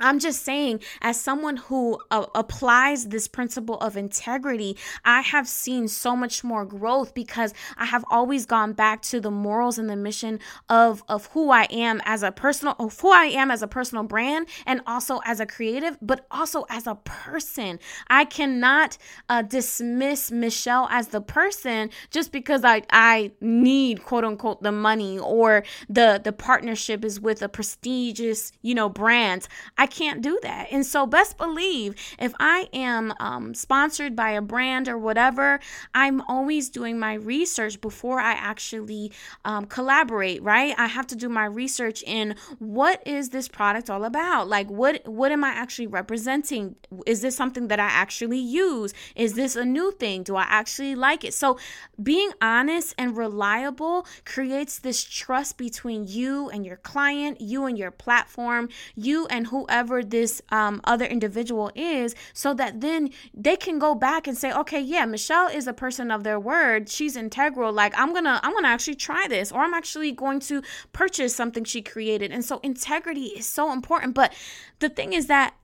I'm 0.00 0.18
just 0.18 0.42
saying, 0.42 0.80
as 1.02 1.20
someone 1.20 1.56
who 1.56 2.00
uh, 2.10 2.26
applies 2.34 3.08
this 3.08 3.28
principle 3.28 3.78
of 3.78 3.96
integrity, 3.96 4.76
I 5.04 5.20
have 5.20 5.46
seen 5.46 5.86
so 5.86 6.16
much 6.16 6.42
more 6.42 6.64
growth 6.64 7.14
because 7.14 7.54
I 7.76 7.84
have 7.84 8.04
always 8.10 8.44
gone 8.44 8.72
back 8.72 9.02
to 9.02 9.20
the 9.20 9.30
morals 9.30 9.78
and 9.78 9.88
the 9.88 9.96
mission 9.96 10.40
of 10.68 11.02
of 11.08 11.26
who 11.26 11.50
I 11.50 11.64
am 11.70 12.02
as 12.04 12.24
a 12.24 12.32
personal, 12.32 12.74
of 12.78 12.98
who 12.98 13.12
I 13.12 13.26
am 13.26 13.52
as 13.52 13.62
a 13.62 13.68
personal 13.68 14.02
brand, 14.02 14.48
and 14.66 14.80
also 14.86 15.20
as 15.24 15.38
a 15.38 15.46
creative, 15.46 15.96
but 16.02 16.26
also 16.30 16.64
as 16.68 16.88
a 16.88 16.96
person. 16.96 17.78
I 18.08 18.24
cannot 18.24 18.98
uh, 19.28 19.42
dismiss 19.42 20.32
Michelle 20.32 20.88
as 20.90 21.08
the 21.08 21.20
person 21.20 21.90
just 22.10 22.32
because 22.32 22.64
I 22.64 22.82
I 22.90 23.30
need 23.40 24.02
quote 24.02 24.24
unquote 24.24 24.62
the 24.62 24.72
money 24.72 25.20
or 25.20 25.62
the 25.88 26.20
the 26.22 26.32
partnership 26.32 27.04
is 27.04 27.20
with 27.20 27.42
a 27.42 27.48
prestigious 27.48 28.50
you 28.60 28.74
know 28.74 28.88
brand. 28.88 29.46
I 29.78 29.83
can't 29.86 30.22
do 30.22 30.38
that. 30.42 30.68
And 30.70 30.84
so, 30.84 31.06
best 31.06 31.36
believe 31.38 31.94
if 32.18 32.34
I 32.40 32.68
am 32.72 33.12
um, 33.20 33.54
sponsored 33.54 34.16
by 34.16 34.30
a 34.30 34.42
brand 34.42 34.88
or 34.88 34.98
whatever, 34.98 35.60
I'm 35.94 36.20
always 36.22 36.70
doing 36.70 36.98
my 36.98 37.14
research 37.14 37.80
before 37.80 38.20
I 38.20 38.32
actually 38.32 39.12
um, 39.44 39.66
collaborate, 39.66 40.42
right? 40.42 40.74
I 40.78 40.86
have 40.86 41.06
to 41.08 41.16
do 41.16 41.28
my 41.28 41.44
research 41.44 42.02
in 42.06 42.34
what 42.58 43.06
is 43.06 43.30
this 43.30 43.48
product 43.48 43.90
all 43.90 44.04
about? 44.04 44.48
Like, 44.48 44.68
what 44.68 45.06
what 45.06 45.32
am 45.32 45.44
I 45.44 45.50
actually 45.50 45.86
representing? 45.86 46.76
Is 47.06 47.20
this 47.20 47.36
something 47.36 47.68
that 47.68 47.80
I 47.80 47.88
actually 47.88 48.38
use? 48.38 48.94
Is 49.14 49.34
this 49.34 49.56
a 49.56 49.64
new 49.64 49.92
thing? 49.92 50.22
Do 50.22 50.36
I 50.36 50.46
actually 50.48 50.94
like 50.94 51.24
it? 51.24 51.34
So, 51.34 51.58
being 52.02 52.30
honest 52.40 52.94
and 52.98 53.16
reliable 53.16 54.06
creates 54.24 54.78
this 54.78 55.04
trust 55.04 55.58
between 55.58 56.06
you 56.06 56.48
and 56.48 56.64
your 56.64 56.76
client, 56.78 57.40
you 57.40 57.66
and 57.66 57.78
your 57.78 57.90
platform, 57.90 58.68
you 58.94 59.26
and 59.26 59.48
whoever 59.48 59.73
whoever 59.74 60.04
this 60.04 60.40
um, 60.50 60.80
other 60.84 61.04
individual 61.04 61.68
is 61.74 62.14
so 62.32 62.54
that 62.54 62.80
then 62.80 63.10
they 63.34 63.56
can 63.56 63.80
go 63.80 63.92
back 63.92 64.28
and 64.28 64.38
say 64.38 64.52
okay 64.52 64.80
yeah 64.80 65.04
michelle 65.04 65.48
is 65.48 65.66
a 65.66 65.72
person 65.72 66.10
of 66.10 66.22
their 66.22 66.38
word. 66.38 66.88
She's 66.88 67.16
integral. 67.16 67.72
Like 67.72 67.92
i'm 67.98 68.12
gonna 68.14 68.38
i'm 68.44 68.52
gonna 68.52 68.68
actually 68.68 68.94
try 68.94 69.26
this 69.28 69.50
or 69.50 69.62
i'm 69.62 69.74
actually 69.74 70.12
going 70.12 70.38
to 70.40 70.62
purchase 70.92 71.34
something 71.34 71.64
she 71.64 71.82
created. 71.82 72.30
And 72.30 72.44
so 72.44 72.60
integrity 72.62 73.26
is 73.38 73.46
so 73.46 73.72
important. 73.72 74.14
But 74.14 74.32
the 74.78 74.88
thing 74.88 75.12
is 75.12 75.26
that 75.26 75.54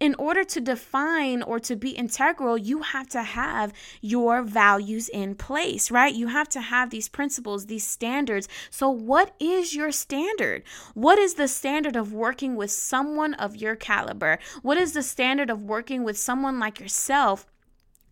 in 0.00 0.14
order 0.18 0.42
to 0.42 0.60
define 0.60 1.42
or 1.42 1.60
to 1.60 1.76
be 1.76 1.90
integral, 1.90 2.56
you 2.56 2.80
have 2.80 3.06
to 3.10 3.22
have 3.22 3.72
your 4.00 4.42
values 4.42 5.10
in 5.10 5.34
place, 5.34 5.90
right? 5.90 6.14
You 6.14 6.28
have 6.28 6.48
to 6.50 6.60
have 6.62 6.88
these 6.88 7.08
principles, 7.08 7.66
these 7.66 7.86
standards. 7.86 8.48
So, 8.70 8.88
what 8.88 9.34
is 9.38 9.74
your 9.74 9.92
standard? 9.92 10.62
What 10.94 11.18
is 11.18 11.34
the 11.34 11.46
standard 11.46 11.96
of 11.96 12.14
working 12.14 12.56
with 12.56 12.70
someone 12.70 13.34
of 13.34 13.56
your 13.56 13.76
caliber? 13.76 14.38
What 14.62 14.78
is 14.78 14.94
the 14.94 15.02
standard 15.02 15.50
of 15.50 15.62
working 15.62 16.02
with 16.02 16.18
someone 16.18 16.58
like 16.58 16.80
yourself 16.80 17.46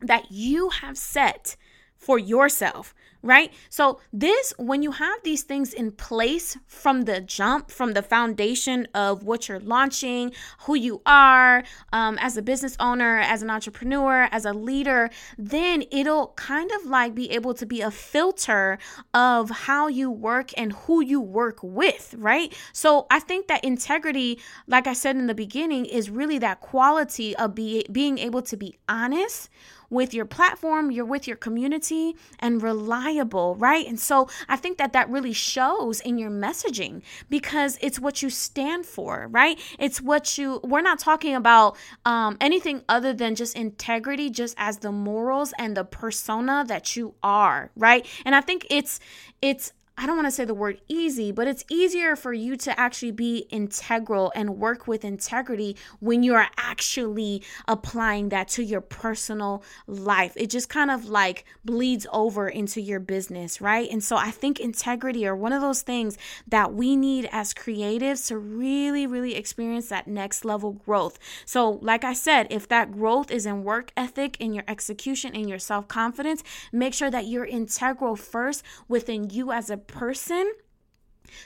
that 0.01 0.31
you 0.31 0.69
have 0.69 0.99
set 0.99 1.57
for 1.97 2.19
yourself? 2.19 2.95
Right? 3.23 3.53
So, 3.69 4.01
this, 4.13 4.55
when 4.59 4.83
you 4.83 4.93
have 4.93 5.19
these 5.25 5.43
things 5.43 5.73
in 5.73 5.93
place 5.93 6.57
from 6.67 7.03
the 7.03 7.21
jump, 7.21 7.71
from 7.71 7.93
the 7.93 8.03
foundation 8.03 8.87
of 8.95 9.25
what 9.25 9.49
you're 9.49 9.61
launching, 9.61 10.33
who 10.61 10.75
you 10.75 11.03
are 11.05 11.65
um, 11.93 12.19
as 12.21 12.37
a 12.37 12.43
business 12.43 12.77
owner, 12.79 13.19
as 13.19 13.43
an 13.43 13.51
entrepreneur, 13.51 14.29
as 14.31 14.45
a 14.45 14.53
leader, 14.53 15.11
then 15.37 15.85
it'll 15.91 16.29
kind 16.37 16.71
of 16.73 16.87
like 16.87 17.15
be 17.15 17.31
able 17.31 17.55
to 17.55 17.67
be 17.67 17.81
a 17.81 17.91
filter 17.91 18.79
of 19.13 19.51
how 19.51 19.89
you 19.89 20.11
work 20.11 20.51
and 20.57 20.73
who 20.73 21.03
you 21.03 21.21
work 21.21 21.59
with, 21.63 22.15
right? 22.19 22.55
So, 22.73 23.07
I 23.11 23.21
think 23.21 23.49
that 23.49 23.65
integrity, 23.65 24.39
like 24.67 24.87
I 24.87 24.93
said 24.93 25.17
in 25.17 25.27
the 25.27 25.35
beginning, 25.35 25.87
is 25.87 26.11
really 26.11 26.39
that 26.39 26.61
quality 26.61 27.35
of 27.37 27.55
be, 27.55 27.85
being 27.91 28.19
able 28.19 28.43
to 28.43 28.57
be 28.57 28.79
honest 28.89 29.49
with 29.91 30.13
your 30.13 30.25
platform, 30.25 30.91
you're 30.91 31.05
with 31.05 31.27
your 31.27 31.37
community, 31.37 32.17
and 32.39 32.63
reliable, 32.63 33.55
right? 33.57 33.87
And 33.87 33.99
so 33.99 34.29
I 34.49 34.57
think 34.57 34.79
that 34.79 34.93
that 34.93 35.09
really 35.09 35.33
shows 35.33 36.01
in 36.01 36.19
your 36.19 36.31
messaging 36.31 37.03
because 37.29 37.79
it's 37.81 37.99
what 37.99 38.23
you 38.23 38.31
stand 38.31 38.87
for, 38.87 39.29
right? 39.31 39.59
It's 39.79 40.01
what 40.01 40.39
you, 40.39 40.61
we're 40.63 40.83
not 40.83 40.99
talking 40.99 41.35
about 41.35 41.77
um, 42.05 42.37
anything 42.41 42.83
other 42.89 43.13
than 43.13 43.35
just 43.35 43.57
integrity, 43.57 44.31
just 44.31 44.55
as 44.59 44.79
the 44.79 44.93
morals 44.93 45.53
and 45.59 45.77
the 45.77 45.85
persona 45.85 46.65
that 46.69 46.97
you 46.97 47.15
are, 47.23 47.71
right? 47.77 48.07
And 48.25 48.35
I 48.35 48.41
think 48.41 48.67
it's, 48.71 49.01
it's, 49.41 49.73
I 49.99 50.07
don't 50.07 50.15
want 50.15 50.29
to 50.29 50.31
say 50.31 50.45
the 50.45 50.55
word 50.55 50.81
easy, 50.87 51.33
but 51.33 51.49
it's 51.49 51.65
easier 51.69 52.15
for 52.15 52.33
you 52.33 52.57
to 52.59 52.79
actually 52.79 53.11
be 53.11 53.49
integral 53.51 54.31
and 54.37 54.57
work 54.57 54.87
with 54.87 55.05
integrity 55.05 55.77
when 55.99 56.23
you 56.23 56.37
are 56.37 56.47
actually 56.57 57.43
applying 57.67 58.29
that 58.29 58.47
to 58.51 58.63
your 58.63 58.81
personal 58.81 59.65
life. 59.89 60.35
It 60.37 60.51
just 60.51 60.69
kind 60.69 60.93
of 60.93 61.07
like 61.07 61.45
bleeds 61.65 62.07
over 62.13 62.49
into 62.49 62.81
your 62.81 63.01
business, 63.01 63.61
right? 63.61 63.91
And 63.91 64.03
so 64.03 64.15
I 64.15 64.31
think 64.31 64.61
integrity 64.61 65.27
are 65.27 65.35
one 65.35 65.53
of 65.53 65.61
those 65.61 65.83
things 65.83 66.17
that 66.47 66.73
we 66.73 66.95
need 66.95 67.29
as 67.33 67.53
creatives 67.53 68.29
to 68.29 68.39
really, 68.39 69.05
really 69.05 69.35
experience 69.35 69.89
that 69.89 70.07
next 70.07 70.45
level 70.45 70.75
growth. 70.75 71.19
So, 71.45 71.71
like 71.83 72.05
I 72.05 72.13
said, 72.13 72.47
if 72.51 72.69
that 72.69 72.93
growth 72.93 73.33
is 73.33 73.47
in 73.47 73.65
work 73.65 73.91
ethic, 73.97 74.37
in 74.39 74.53
your 74.53 74.65
execution, 74.69 75.35
in 75.35 75.49
your 75.49 75.59
self 75.59 75.89
confidence, 75.89 76.45
make 76.71 76.95
sure 76.95 77.11
that 77.11 77.27
you're 77.27 77.45
integral 77.45 78.15
first 78.15 78.63
within 78.87 79.31
you 79.31 79.51
as 79.51 79.71
a 79.71 79.88
person 79.89 80.51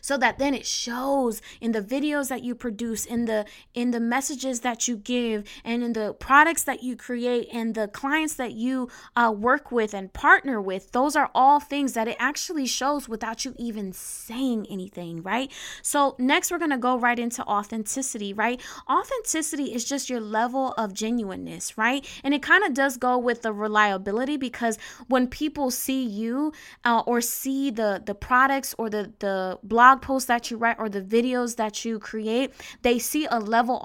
so 0.01 0.17
that 0.19 0.39
then 0.39 0.55
it 0.55 0.67
shows 0.67 1.41
in 1.61 1.73
the 1.73 1.83
videos 1.83 2.29
that 2.29 2.43
you 2.43 2.55
produce 2.55 3.05
in 3.05 3.25
the 3.27 3.45
in 3.75 3.91
the 3.91 4.01
messages 4.01 4.61
that 4.61 4.89
you 4.89 4.97
give 4.97 5.45
and 5.65 5.83
in 5.83 5.93
the 5.93 6.15
products 6.15 6.63
that 6.65 6.83
you 6.83 6.97
create 6.97 7.49
and 7.53 7.75
the 7.75 7.89
clients 7.89 8.35
that 8.35 8.53
you 8.53 8.89
uh, 9.17 9.33
work 9.37 9.73
with 9.73 9.95
and 9.95 10.13
partner 10.13 10.61
with. 10.61 10.93
Those 10.93 11.17
are 11.17 11.31
all 11.35 11.61
things 11.61 11.93
that 11.95 12.09
it 12.09 12.17
actually 12.19 12.67
shows 12.67 13.09
without 13.09 13.45
you 13.45 13.55
even 13.59 13.93
saying 13.93 14.67
anything 14.71 15.23
right? 15.23 15.51
So 15.83 16.15
next 16.19 16.51
we're 16.51 16.59
going 16.59 16.71
to 16.71 16.79
go 16.79 16.99
right 16.99 17.19
into 17.19 17.43
authenticity 17.45 18.33
right? 18.33 18.61
Authenticity 18.89 19.75
is 19.75 19.85
just 19.85 20.11
your 20.11 20.21
level 20.21 20.73
of 20.73 20.93
genuineness 20.93 21.77
right? 21.79 22.07
And 22.25 22.35
it 22.35 22.43
kind 22.43 22.65
of 22.65 22.75
does 22.75 22.97
go 22.97 23.19
with 23.19 23.43
the 23.43 23.53
reliability 23.53 24.37
because 24.37 24.79
when 25.09 25.27
people 25.27 25.71
see 25.71 26.05
you 26.05 26.53
uh, 26.85 27.03
or 27.07 27.21
see 27.21 27.71
the 27.71 28.03
the 28.05 28.15
products 28.15 28.75
or 28.79 28.89
the 28.91 29.13
the 29.19 29.59
blog 29.73 30.03
posts 30.03 30.27
that 30.27 30.51
you 30.51 30.59
write 30.59 30.79
or 30.79 30.91
the 30.91 31.01
videos 31.01 31.57
that 31.57 31.83
you 31.83 31.99
create, 31.99 32.53
they 32.83 32.99
see 32.99 33.27
a 33.31 33.41
level 33.41 33.81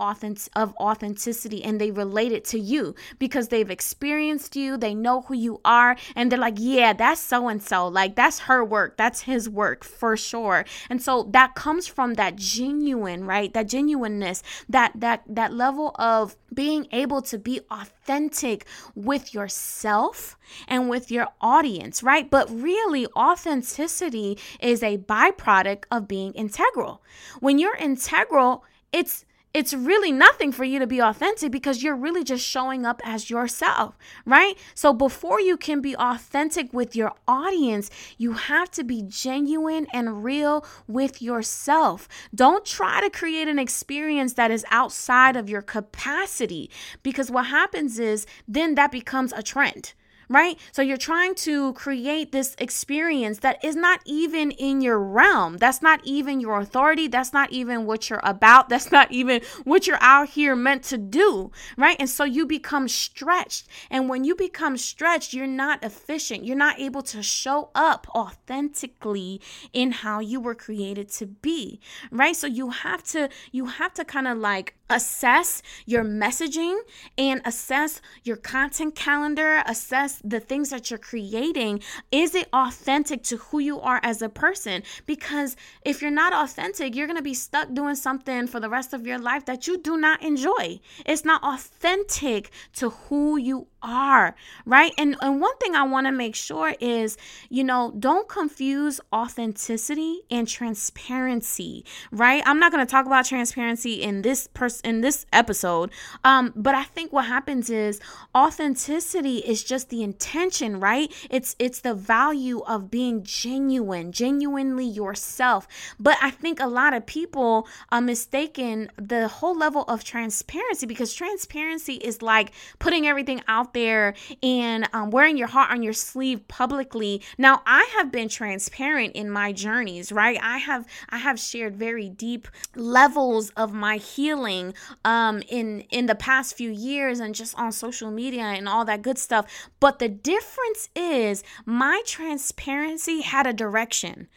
of 0.58 0.75
authenticity 0.82 1.63
and 1.63 1.79
they 1.79 1.91
relate 1.91 2.34
it 2.34 2.44
to 2.44 2.60
you 2.60 2.94
because 3.20 3.48
they've 3.48 3.72
experienced 3.72 4.58
you, 4.58 4.75
they 4.75 4.94
know 4.94 5.22
who 5.22 5.34
you 5.34 5.62
are, 5.63 5.96
and 6.13 6.29
they're 6.29 6.38
like, 6.38 6.58
yeah, 6.58 6.91
that's 6.91 7.22
so 7.22 7.48
and 7.48 7.63
so. 7.63 7.88
Like, 7.88 8.15
that's 8.17 8.39
her 8.39 8.65
work, 8.65 8.98
that's 8.98 9.22
his 9.22 9.50
work 9.50 9.86
for 9.86 10.17
sure. 10.17 10.65
And 10.89 11.01
so 11.01 11.24
that 11.32 11.56
comes 11.56 11.88
from 11.88 12.15
that 12.15 12.36
genuine, 12.36 13.24
right? 13.24 13.53
That 13.53 13.70
genuineness, 13.70 14.44
that 14.67 14.91
that 14.96 15.24
that 15.29 15.53
level 15.53 15.96
of 15.96 16.36
being 16.53 16.88
able 16.91 17.22
to 17.22 17.38
be 17.38 17.62
authentic 18.08 18.66
with 18.96 19.34
yourself 19.34 20.38
and 20.68 20.90
with 20.90 21.12
your 21.12 21.28
audience, 21.42 22.02
right? 22.02 22.30
But 22.30 22.50
really, 22.50 23.06
authenticity 23.18 24.38
is 24.62 24.82
a 24.82 24.98
byproduct 24.98 25.84
of 25.92 26.08
being 26.08 26.32
integral. 26.34 27.02
When 27.42 27.60
you're 27.60 27.76
integral, 27.76 28.64
it's 28.94 29.26
it's 29.54 29.74
really 29.74 30.12
nothing 30.12 30.51
for 30.51 30.63
you 30.63 30.77
to 30.80 30.88
be 30.88 31.01
authentic 31.01 31.51
because 31.51 31.82
you're 31.82 31.96
really 31.96 32.24
just 32.24 32.46
showing 32.46 32.86
up 32.86 33.01
as 33.04 33.30
yourself, 33.30 33.98
right? 34.25 34.58
So 34.75 34.94
before 34.94 35.39
you 35.39 35.58
can 35.58 35.82
be 35.82 35.96
authentic 35.96 36.74
with 36.74 36.96
your 36.96 37.13
audience, 37.27 37.89
you 38.18 38.34
have 38.34 38.70
to 38.72 38.84
be 38.84 39.04
genuine 39.08 39.88
and 39.92 40.24
real 40.24 40.66
with 40.88 41.22
yourself. 41.22 42.08
Don't 42.36 42.66
try 42.66 43.01
to 43.01 43.10
create 43.10 43.48
an 43.48 43.58
experience 43.58 44.34
that 44.34 44.51
is 44.51 44.66
outside 44.70 45.36
of 45.36 45.50
your 45.50 45.62
capacity 45.62 46.70
because 47.01 47.32
what 47.32 47.48
happens 47.48 48.00
is 48.00 48.25
then 48.48 48.75
that 48.75 48.92
becomes 48.92 49.34
a 49.34 49.42
trend 49.42 49.94
right? 50.29 50.60
So 50.72 50.81
you're 50.81 50.98
trying 50.98 51.36
to 51.36 51.74
create 51.74 52.31
this 52.31 52.55
experience 52.60 53.39
that 53.39 53.63
is 53.63 53.75
not 53.75 54.01
even 54.05 54.51
in 54.51 54.81
your 54.81 55.00
realm. 55.00 55.57
That's 55.57 55.81
not 55.81 56.01
even 56.03 56.39
your 56.39 56.60
authority. 56.60 57.07
That's 57.07 57.34
not 57.34 57.51
even 57.51 57.86
what 57.86 58.10
you're 58.10 58.22
about. 58.24 58.69
That's 58.77 58.91
not 58.91 59.12
even 59.12 59.41
what 59.63 59.88
you're 59.88 60.01
out 60.01 60.29
here 60.29 60.55
meant 60.55 60.84
to 60.84 60.98
do, 60.98 61.51
right? 61.77 61.96
And 62.00 62.10
so 62.10 62.24
you 62.24 62.46
become 62.46 62.88
stretched. 62.88 63.67
And 63.89 64.10
when 64.10 64.24
you 64.24 64.36
become 64.36 64.77
stretched, 64.77 65.34
you're 65.34 65.48
not 65.48 65.84
efficient. 65.84 66.46
You're 66.46 66.57
not 66.57 66.79
able 66.79 67.01
to 67.03 67.24
show 67.24 67.69
up 67.74 68.07
authentically 68.13 69.41
in 69.74 69.91
how 69.91 70.19
you 70.19 70.39
were 70.39 70.55
created 70.55 71.10
to 71.13 71.25
be, 71.25 71.79
right? 72.12 72.36
So 72.36 72.48
you 72.48 72.69
have 72.69 73.03
to 73.05 73.29
you 73.51 73.65
have 73.65 73.93
to 73.96 74.05
kind 74.05 74.27
of 74.27 74.38
like 74.38 74.75
assess 74.89 75.62
your 75.86 76.03
messaging 76.03 76.79
and 77.17 77.41
assess 77.46 78.01
your 78.24 78.38
content 78.38 78.96
calendar, 78.96 79.63
assess 79.65 80.22
the 80.24 80.39
things 80.39 80.70
that 80.70 80.89
you're 80.89 80.98
creating. 80.98 81.82
Is 82.12 82.36
it 82.36 82.48
authentic 82.53 83.24
to 83.24 83.38
who 83.38 83.60
you 83.60 83.79
are 83.79 84.00
as 84.03 84.22
a 84.22 84.29
person? 84.29 84.84
Because 85.06 85.56
if 85.84 86.01
you're 86.01 86.12
not 86.12 86.34
authentic, 86.34 86.96
you're 86.96 87.08
going 87.08 87.17
to 87.17 87.24
be 87.24 87.34
stuck 87.34 87.74
doing 87.74 87.96
something 87.96 88.48
for 88.48 88.60
the 88.60 88.70
rest 88.70 88.94
of 88.94 89.06
your 89.06 89.20
life 89.20 89.46
that 89.46 89.67
you 89.67 89.77
do 89.77 89.98
not 89.98 90.22
enjoy. 90.24 90.79
It's 91.06 91.25
not 91.25 91.44
authentic 91.44 92.51
to 92.75 92.89
who 92.89 93.38
you 93.38 93.67
are, 93.82 94.36
right? 94.65 94.94
And 94.98 95.15
and 95.22 95.41
one 95.41 95.58
thing 95.58 95.75
I 95.75 95.84
want 95.84 96.08
to 96.08 96.12
make 96.12 96.36
sure 96.36 96.75
is, 96.79 97.17
you 97.50 97.63
know, 97.63 97.94
don't 97.98 98.27
confuse 98.27 99.00
authenticity 99.13 100.22
and 100.29 100.48
transparency, 100.48 101.86
right? 102.12 102.41
I'm 102.46 102.60
not 102.60 102.72
going 102.72 102.86
to 102.86 102.89
talk 102.89 103.06
about 103.06 103.25
transparency 103.25 104.01
in 104.01 104.22
this 104.22 104.48
person 104.48 104.76
in 104.81 105.01
this 105.01 105.25
episode. 105.31 105.91
Um, 106.24 106.53
but 106.55 106.75
I 106.75 106.84
think 106.84 107.13
what 107.13 107.25
happens 107.25 107.69
is 107.69 108.00
authenticity 108.36 109.38
is 109.38 109.63
just 109.63 109.89
the 109.89 110.03
intention, 110.03 110.79
right? 110.79 111.12
It's 111.29 111.55
it's 111.60 111.81
the 111.81 111.93
value 111.93 112.60
of 112.67 112.89
being 112.89 113.24
genuine, 113.24 114.12
genuinely 114.12 114.86
yourself. 114.86 115.67
But 116.00 116.17
I 116.22 116.29
think 116.29 116.60
a 116.60 116.67
lot 116.67 116.93
of 116.93 117.05
people 117.05 117.67
are 117.91 118.01
mistaken 118.01 118.91
the 118.98 119.27
whole 119.27 119.57
level 119.57 119.84
of 119.84 120.03
transparency 120.03 120.86
because 120.86 121.13
transparency 121.13 121.96
is 121.96 122.22
like 122.22 122.51
putting 122.79 123.07
everything 123.07 123.41
out 123.48 123.74
there 123.74 124.13
and 124.43 124.88
um, 124.93 125.10
wearing 125.12 125.38
your 125.38 125.48
heart 125.48 125.72
on 125.72 125.84
your 125.84 125.93
sleeve 125.93 126.48
publicly. 126.48 127.22
Now, 127.38 127.62
I 127.65 127.89
have 127.98 128.12
been 128.12 128.29
transparent 128.29 129.15
in 129.15 129.29
my 129.29 129.51
journeys, 129.51 130.12
right? 130.12 130.39
I 130.41 130.57
have 130.57 130.86
I 131.10 131.17
have 131.17 131.39
shared 131.39 131.75
very 131.75 132.10
deep 132.10 132.48
levels 132.75 133.50
of 133.51 133.74
my 133.74 133.98
healing 133.98 134.67
um, 135.06 135.42
in 135.50 135.82
in 135.90 136.06
the 136.06 136.16
past 136.16 136.56
few 136.56 136.70
years 136.70 137.20
and 137.20 137.36
just 137.36 137.58
on 137.58 137.72
social 137.72 138.12
media 138.12 138.44
and 138.44 138.68
all 138.68 138.86
that 138.86 139.02
good 139.02 139.18
stuff. 139.18 139.46
But 139.80 140.00
the 140.00 140.10
difference 140.10 140.90
is 140.96 141.44
my 141.66 142.02
transparency 142.06 143.22
had 143.22 143.48
a 143.48 143.54
direction. 143.54 144.28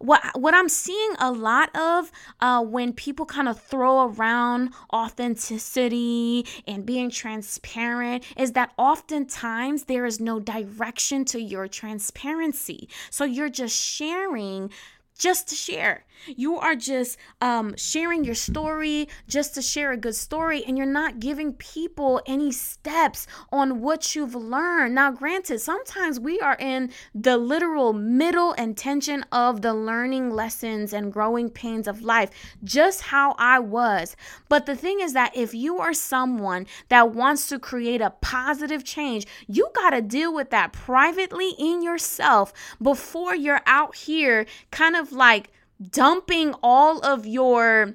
What 0.00 0.22
what 0.34 0.54
I'm 0.54 0.68
seeing 0.68 1.14
a 1.18 1.30
lot 1.30 1.74
of 1.76 2.10
uh, 2.40 2.62
when 2.62 2.92
people 2.92 3.26
kind 3.26 3.48
of 3.48 3.60
throw 3.60 4.08
around 4.08 4.72
authenticity 4.92 6.46
and 6.66 6.86
being 6.86 7.10
transparent 7.10 8.24
is 8.36 8.52
that 8.52 8.72
oftentimes 8.76 9.84
there 9.84 10.06
is 10.06 10.20
no 10.20 10.40
direction 10.40 11.24
to 11.26 11.40
your 11.40 11.68
transparency. 11.68 12.88
So 13.10 13.24
you're 13.24 13.48
just 13.48 13.76
sharing 13.76 14.70
just 15.18 15.48
to 15.48 15.54
share. 15.54 16.04
You 16.26 16.56
are 16.56 16.74
just 16.74 17.18
um, 17.40 17.76
sharing 17.76 18.24
your 18.24 18.34
story 18.34 19.08
just 19.28 19.54
to 19.54 19.62
share 19.62 19.92
a 19.92 19.96
good 19.96 20.14
story, 20.14 20.64
and 20.64 20.76
you're 20.76 20.86
not 20.86 21.20
giving 21.20 21.52
people 21.54 22.20
any 22.26 22.52
steps 22.52 23.26
on 23.50 23.80
what 23.80 24.14
you've 24.14 24.34
learned. 24.34 24.94
Now, 24.94 25.10
granted, 25.10 25.60
sometimes 25.60 26.20
we 26.20 26.40
are 26.40 26.56
in 26.58 26.90
the 27.14 27.36
literal 27.36 27.92
middle 27.92 28.52
and 28.52 28.76
tension 28.76 29.24
of 29.32 29.62
the 29.62 29.74
learning 29.74 30.30
lessons 30.30 30.92
and 30.92 31.12
growing 31.12 31.50
pains 31.50 31.88
of 31.88 32.02
life, 32.02 32.30
just 32.64 33.02
how 33.02 33.34
I 33.38 33.58
was. 33.58 34.16
But 34.48 34.66
the 34.66 34.76
thing 34.76 35.00
is 35.00 35.12
that 35.12 35.36
if 35.36 35.54
you 35.54 35.78
are 35.78 35.94
someone 35.94 36.66
that 36.88 37.12
wants 37.12 37.48
to 37.48 37.58
create 37.58 38.00
a 38.00 38.10
positive 38.20 38.84
change, 38.84 39.26
you 39.46 39.68
got 39.74 39.90
to 39.90 40.02
deal 40.02 40.34
with 40.34 40.50
that 40.50 40.72
privately 40.72 41.54
in 41.58 41.82
yourself 41.82 42.52
before 42.80 43.34
you're 43.34 43.62
out 43.66 43.94
here 43.94 44.46
kind 44.70 44.96
of 44.96 45.12
like 45.12 45.50
dumping 45.90 46.54
all 46.62 47.00
of 47.00 47.26
your 47.26 47.94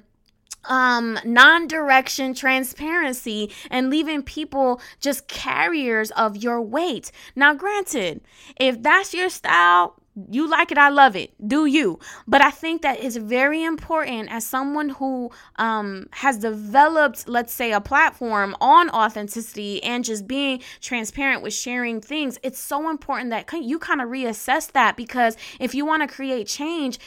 um 0.66 1.18
non-direction 1.24 2.32
transparency 2.34 3.50
and 3.70 3.90
leaving 3.90 4.22
people 4.22 4.80
just 5.00 5.28
carriers 5.28 6.10
of 6.12 6.36
your 6.36 6.60
weight. 6.62 7.10
Now 7.36 7.54
granted 7.54 8.22
if 8.56 8.82
that's 8.82 9.12
your 9.12 9.28
style 9.28 9.96
you 10.30 10.48
like 10.48 10.70
it 10.70 10.78
i 10.78 10.88
love 10.90 11.16
it. 11.16 11.34
Do 11.46 11.66
you? 11.66 11.98
But 12.26 12.40
i 12.40 12.50
think 12.50 12.82
that 12.82 13.02
it's 13.02 13.16
very 13.16 13.64
important 13.64 14.30
as 14.30 14.46
someone 14.46 14.90
who 14.90 15.30
um, 15.56 16.06
has 16.12 16.38
developed 16.38 17.28
let's 17.28 17.52
say 17.52 17.72
a 17.72 17.80
platform 17.80 18.56
on 18.60 18.90
authenticity 18.90 19.82
and 19.82 20.04
just 20.04 20.26
being 20.26 20.60
transparent 20.80 21.42
with 21.42 21.52
sharing 21.52 22.00
things 22.00 22.38
it's 22.42 22.58
so 22.58 22.88
important 22.88 23.30
that 23.30 23.52
you 23.52 23.78
kind 23.78 24.00
of 24.00 24.08
reassess 24.08 24.70
that 24.72 24.96
because 24.96 25.36
if 25.60 25.74
you 25.74 25.84
want 25.84 26.08
to 26.08 26.14
create 26.14 26.46
change 26.46 26.98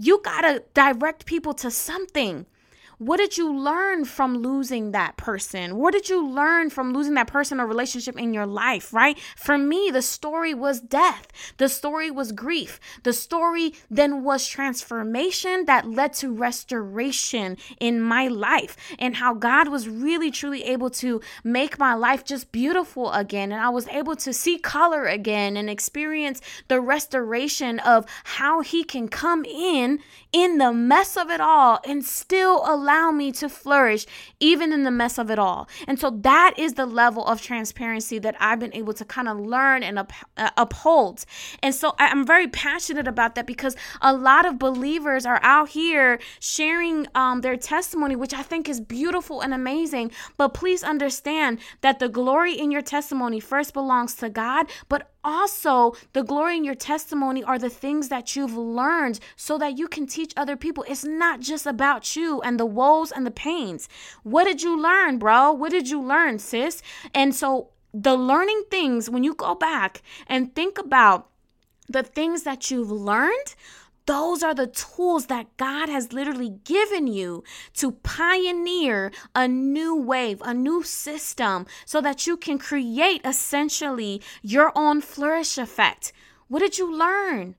you 0.00 0.20
got 0.24 0.40
to 0.40 0.62
direct 0.72 1.26
people 1.26 1.52
to 1.52 1.70
something. 1.70 2.46
What 3.00 3.16
did 3.16 3.38
you 3.38 3.50
learn 3.50 4.04
from 4.04 4.36
losing 4.36 4.90
that 4.90 5.16
person? 5.16 5.78
What 5.78 5.94
did 5.94 6.10
you 6.10 6.22
learn 6.28 6.68
from 6.68 6.92
losing 6.92 7.14
that 7.14 7.28
person 7.28 7.58
or 7.58 7.66
relationship 7.66 8.20
in 8.20 8.34
your 8.34 8.44
life, 8.44 8.92
right? 8.92 9.18
For 9.36 9.56
me, 9.56 9.88
the 9.90 10.02
story 10.02 10.52
was 10.52 10.82
death. 10.82 11.26
The 11.56 11.70
story 11.70 12.10
was 12.10 12.30
grief. 12.30 12.78
The 13.02 13.14
story 13.14 13.72
then 13.90 14.22
was 14.22 14.46
transformation 14.46 15.64
that 15.64 15.88
led 15.88 16.12
to 16.16 16.30
restoration 16.30 17.56
in 17.80 18.02
my 18.02 18.28
life 18.28 18.76
and 18.98 19.16
how 19.16 19.32
God 19.32 19.68
was 19.68 19.88
really 19.88 20.30
truly 20.30 20.64
able 20.64 20.90
to 20.90 21.22
make 21.42 21.78
my 21.78 21.94
life 21.94 22.22
just 22.22 22.52
beautiful 22.52 23.12
again. 23.12 23.50
And 23.50 23.62
I 23.62 23.70
was 23.70 23.88
able 23.88 24.16
to 24.16 24.34
see 24.34 24.58
color 24.58 25.06
again 25.06 25.56
and 25.56 25.70
experience 25.70 26.42
the 26.68 26.82
restoration 26.82 27.78
of 27.78 28.04
how 28.24 28.60
He 28.60 28.84
can 28.84 29.08
come 29.08 29.46
in 29.46 30.00
in 30.34 30.58
the 30.58 30.74
mess 30.74 31.16
of 31.16 31.30
it 31.30 31.40
all 31.40 31.80
and 31.86 32.04
still 32.04 32.62
allow 32.66 32.89
allow 32.90 33.10
me 33.10 33.30
to 33.30 33.48
flourish 33.48 34.04
even 34.40 34.72
in 34.72 34.82
the 34.82 34.90
mess 34.90 35.18
of 35.18 35.30
it 35.30 35.38
all. 35.38 35.68
And 35.86 35.98
so 35.98 36.10
that 36.10 36.54
is 36.56 36.74
the 36.74 36.86
level 36.86 37.24
of 37.24 37.40
transparency 37.40 38.18
that 38.18 38.34
I've 38.40 38.58
been 38.58 38.74
able 38.74 38.94
to 38.94 39.04
kind 39.04 39.28
of 39.28 39.38
learn 39.38 39.82
and 39.82 39.98
up, 39.98 40.12
uh, 40.36 40.50
uphold. 40.56 41.24
And 41.62 41.74
so 41.74 41.94
I'm 41.98 42.26
very 42.26 42.48
passionate 42.48 43.06
about 43.06 43.34
that 43.36 43.46
because 43.46 43.76
a 44.00 44.12
lot 44.12 44.44
of 44.44 44.58
believers 44.58 45.24
are 45.24 45.40
out 45.42 45.70
here 45.70 46.18
sharing 46.40 47.06
um, 47.14 47.42
their 47.42 47.56
testimony, 47.56 48.16
which 48.16 48.34
I 48.34 48.42
think 48.42 48.68
is 48.68 48.80
beautiful 48.80 49.40
and 49.40 49.54
amazing. 49.54 50.10
But 50.36 50.54
please 50.54 50.82
understand 50.82 51.58
that 51.82 51.98
the 51.98 52.08
glory 52.08 52.58
in 52.58 52.70
your 52.70 52.82
testimony 52.82 53.40
first 53.40 53.72
belongs 53.72 54.14
to 54.16 54.28
God, 54.28 54.66
but 54.88 55.10
also 55.24 55.94
the 56.12 56.22
glory 56.22 56.56
in 56.56 56.64
your 56.64 56.74
testimony 56.74 57.42
are 57.42 57.58
the 57.58 57.70
things 57.70 58.08
that 58.08 58.34
you've 58.36 58.56
learned 58.56 59.20
so 59.36 59.58
that 59.58 59.78
you 59.78 59.88
can 59.88 60.06
teach 60.06 60.32
other 60.36 60.56
people. 60.56 60.84
It's 60.88 61.04
not 61.04 61.40
just 61.40 61.66
about 61.66 62.16
you 62.16 62.40
and 62.42 62.58
the 62.58 62.66
woes 62.66 63.12
and 63.12 63.26
the 63.26 63.30
pains. 63.30 63.88
What 64.22 64.44
did 64.44 64.62
you 64.62 64.80
learn, 64.80 65.18
bro? 65.18 65.52
What 65.52 65.70
did 65.70 65.90
you 65.90 66.00
learn, 66.02 66.38
sis? 66.38 66.82
And 67.14 67.34
so 67.34 67.70
the 67.92 68.16
learning 68.16 68.64
things, 68.70 69.10
when 69.10 69.24
you 69.24 69.34
go 69.34 69.54
back 69.54 70.02
and 70.26 70.54
think 70.54 70.78
about 70.78 71.28
the 71.88 72.02
things 72.02 72.44
that 72.44 72.70
you've 72.70 72.90
learned, 72.90 73.54
those 74.06 74.42
are 74.42 74.54
the 74.54 74.66
tools 74.66 75.26
that 75.26 75.56
God 75.56 75.88
has 75.88 76.12
literally 76.12 76.50
given 76.64 77.06
you 77.06 77.44
to 77.74 77.92
pioneer 77.92 79.12
a 79.34 79.46
new 79.46 79.94
wave, 79.94 80.42
a 80.44 80.54
new 80.54 80.82
system, 80.82 81.66
so 81.84 82.00
that 82.00 82.26
you 82.26 82.36
can 82.36 82.58
create 82.58 83.20
essentially 83.24 84.20
your 84.42 84.72
own 84.74 85.00
flourish 85.00 85.58
effect. 85.58 86.12
What 86.48 86.60
did 86.60 86.78
you 86.78 86.92
learn? 86.92 87.54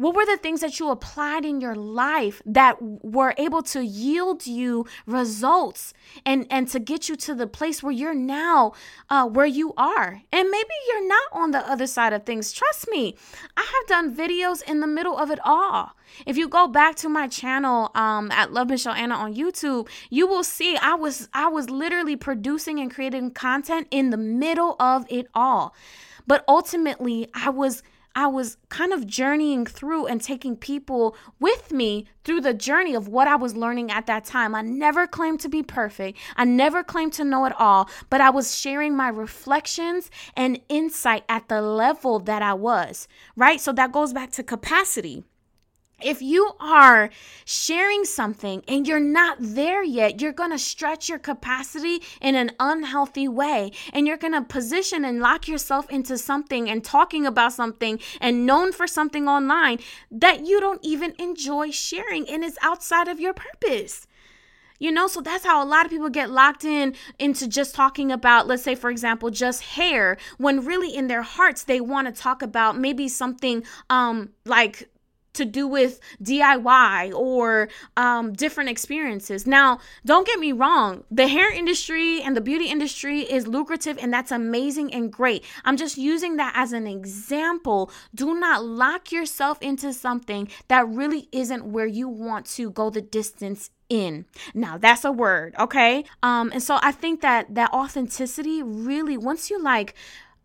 What 0.00 0.14
were 0.14 0.24
the 0.24 0.38
things 0.38 0.62
that 0.62 0.80
you 0.80 0.88
applied 0.88 1.44
in 1.44 1.60
your 1.60 1.74
life 1.74 2.40
that 2.46 2.78
were 2.80 3.34
able 3.36 3.62
to 3.64 3.84
yield 3.84 4.46
you 4.46 4.86
results 5.04 5.92
and, 6.24 6.46
and 6.48 6.66
to 6.68 6.80
get 6.80 7.10
you 7.10 7.16
to 7.16 7.34
the 7.34 7.46
place 7.46 7.82
where 7.82 7.92
you're 7.92 8.14
now, 8.14 8.72
uh, 9.10 9.26
where 9.26 9.44
you 9.44 9.74
are? 9.76 10.22
And 10.32 10.48
maybe 10.48 10.70
you're 10.88 11.06
not 11.06 11.28
on 11.32 11.50
the 11.50 11.58
other 11.70 11.86
side 11.86 12.14
of 12.14 12.24
things. 12.24 12.50
Trust 12.50 12.88
me, 12.88 13.14
I 13.58 13.60
have 13.60 13.88
done 13.88 14.16
videos 14.16 14.62
in 14.62 14.80
the 14.80 14.86
middle 14.86 15.18
of 15.18 15.30
it 15.30 15.38
all. 15.44 15.90
If 16.24 16.38
you 16.38 16.48
go 16.48 16.66
back 16.66 16.96
to 16.96 17.10
my 17.10 17.28
channel 17.28 17.90
um, 17.94 18.30
at 18.30 18.54
Love 18.54 18.70
Michelle 18.70 18.94
Anna 18.94 19.16
on 19.16 19.34
YouTube, 19.34 19.86
you 20.08 20.26
will 20.26 20.44
see 20.44 20.78
I 20.78 20.94
was 20.94 21.28
I 21.34 21.48
was 21.48 21.68
literally 21.68 22.16
producing 22.16 22.80
and 22.80 22.90
creating 22.90 23.32
content 23.32 23.86
in 23.90 24.08
the 24.08 24.16
middle 24.16 24.76
of 24.80 25.04
it 25.10 25.26
all. 25.34 25.74
But 26.26 26.42
ultimately, 26.48 27.28
I 27.34 27.50
was 27.50 27.82
I 28.14 28.26
was 28.26 28.56
kind 28.68 28.92
of 28.92 29.06
journeying 29.06 29.66
through 29.66 30.06
and 30.06 30.20
taking 30.20 30.56
people 30.56 31.16
with 31.38 31.72
me 31.72 32.06
through 32.24 32.40
the 32.40 32.54
journey 32.54 32.94
of 32.94 33.08
what 33.08 33.28
I 33.28 33.36
was 33.36 33.56
learning 33.56 33.90
at 33.90 34.06
that 34.06 34.24
time. 34.24 34.54
I 34.54 34.62
never 34.62 35.06
claimed 35.06 35.40
to 35.40 35.48
be 35.48 35.62
perfect. 35.62 36.18
I 36.36 36.44
never 36.44 36.82
claimed 36.82 37.12
to 37.14 37.24
know 37.24 37.44
it 37.44 37.52
all, 37.58 37.88
but 38.08 38.20
I 38.20 38.30
was 38.30 38.56
sharing 38.56 38.96
my 38.96 39.08
reflections 39.08 40.10
and 40.36 40.60
insight 40.68 41.24
at 41.28 41.48
the 41.48 41.62
level 41.62 42.18
that 42.20 42.42
I 42.42 42.54
was, 42.54 43.06
right? 43.36 43.60
So 43.60 43.72
that 43.72 43.92
goes 43.92 44.12
back 44.12 44.30
to 44.32 44.42
capacity 44.42 45.24
if 46.02 46.22
you 46.22 46.52
are 46.60 47.10
sharing 47.44 48.04
something 48.04 48.62
and 48.68 48.86
you're 48.86 49.00
not 49.00 49.36
there 49.40 49.82
yet, 49.82 50.20
you're 50.20 50.32
going 50.32 50.50
to 50.50 50.58
stretch 50.58 51.08
your 51.08 51.18
capacity 51.18 52.02
in 52.20 52.34
an 52.34 52.52
unhealthy 52.58 53.28
way. 53.28 53.72
And 53.92 54.06
you're 54.06 54.16
going 54.16 54.32
to 54.32 54.42
position 54.42 55.04
and 55.04 55.20
lock 55.20 55.48
yourself 55.48 55.90
into 55.90 56.18
something 56.18 56.68
and 56.68 56.84
talking 56.84 57.26
about 57.26 57.52
something 57.52 57.98
and 58.20 58.46
known 58.46 58.72
for 58.72 58.86
something 58.86 59.28
online 59.28 59.78
that 60.10 60.46
you 60.46 60.60
don't 60.60 60.80
even 60.82 61.14
enjoy 61.18 61.70
sharing 61.70 62.28
and 62.28 62.44
is 62.44 62.58
outside 62.62 63.08
of 63.08 63.20
your 63.20 63.34
purpose. 63.34 64.06
You 64.80 64.90
know, 64.90 65.08
so 65.08 65.20
that's 65.20 65.44
how 65.44 65.62
a 65.62 65.68
lot 65.68 65.84
of 65.84 65.90
people 65.90 66.08
get 66.08 66.30
locked 66.30 66.64
in 66.64 66.94
into 67.18 67.46
just 67.46 67.74
talking 67.74 68.10
about, 68.10 68.46
let's 68.46 68.62
say, 68.62 68.74
for 68.74 68.88
example, 68.88 69.28
just 69.28 69.62
hair, 69.62 70.16
when 70.38 70.64
really 70.64 70.96
in 70.96 71.06
their 71.06 71.20
hearts 71.20 71.64
they 71.64 71.82
want 71.82 72.06
to 72.06 72.18
talk 72.18 72.40
about 72.40 72.78
maybe 72.78 73.06
something 73.06 73.62
um 73.90 74.30
like 74.46 74.89
to 75.34 75.44
do 75.44 75.66
with 75.66 76.00
DIY 76.22 77.14
or 77.14 77.68
um, 77.96 78.32
different 78.32 78.70
experiences. 78.70 79.46
Now, 79.46 79.78
don't 80.04 80.26
get 80.26 80.38
me 80.38 80.52
wrong, 80.52 81.04
the 81.10 81.28
hair 81.28 81.52
industry 81.52 82.22
and 82.22 82.36
the 82.36 82.40
beauty 82.40 82.66
industry 82.66 83.20
is 83.20 83.46
lucrative 83.46 83.98
and 84.00 84.12
that's 84.12 84.32
amazing 84.32 84.92
and 84.92 85.12
great. 85.12 85.44
I'm 85.64 85.76
just 85.76 85.96
using 85.96 86.36
that 86.36 86.52
as 86.56 86.72
an 86.72 86.86
example. 86.86 87.90
Do 88.14 88.38
not 88.38 88.64
lock 88.64 89.12
yourself 89.12 89.58
into 89.60 89.92
something 89.92 90.48
that 90.68 90.88
really 90.88 91.28
isn't 91.32 91.64
where 91.64 91.86
you 91.86 92.08
want 92.08 92.46
to 92.46 92.70
go 92.70 92.90
the 92.90 93.02
distance 93.02 93.70
in. 93.88 94.24
Now 94.54 94.78
that's 94.78 95.04
a 95.04 95.12
word, 95.12 95.54
okay? 95.58 96.04
Um 96.22 96.50
and 96.52 96.62
so 96.62 96.78
I 96.80 96.92
think 96.92 97.20
that 97.22 97.54
that 97.54 97.72
authenticity 97.72 98.62
really 98.62 99.16
once 99.16 99.50
you 99.50 99.60
like 99.60 99.94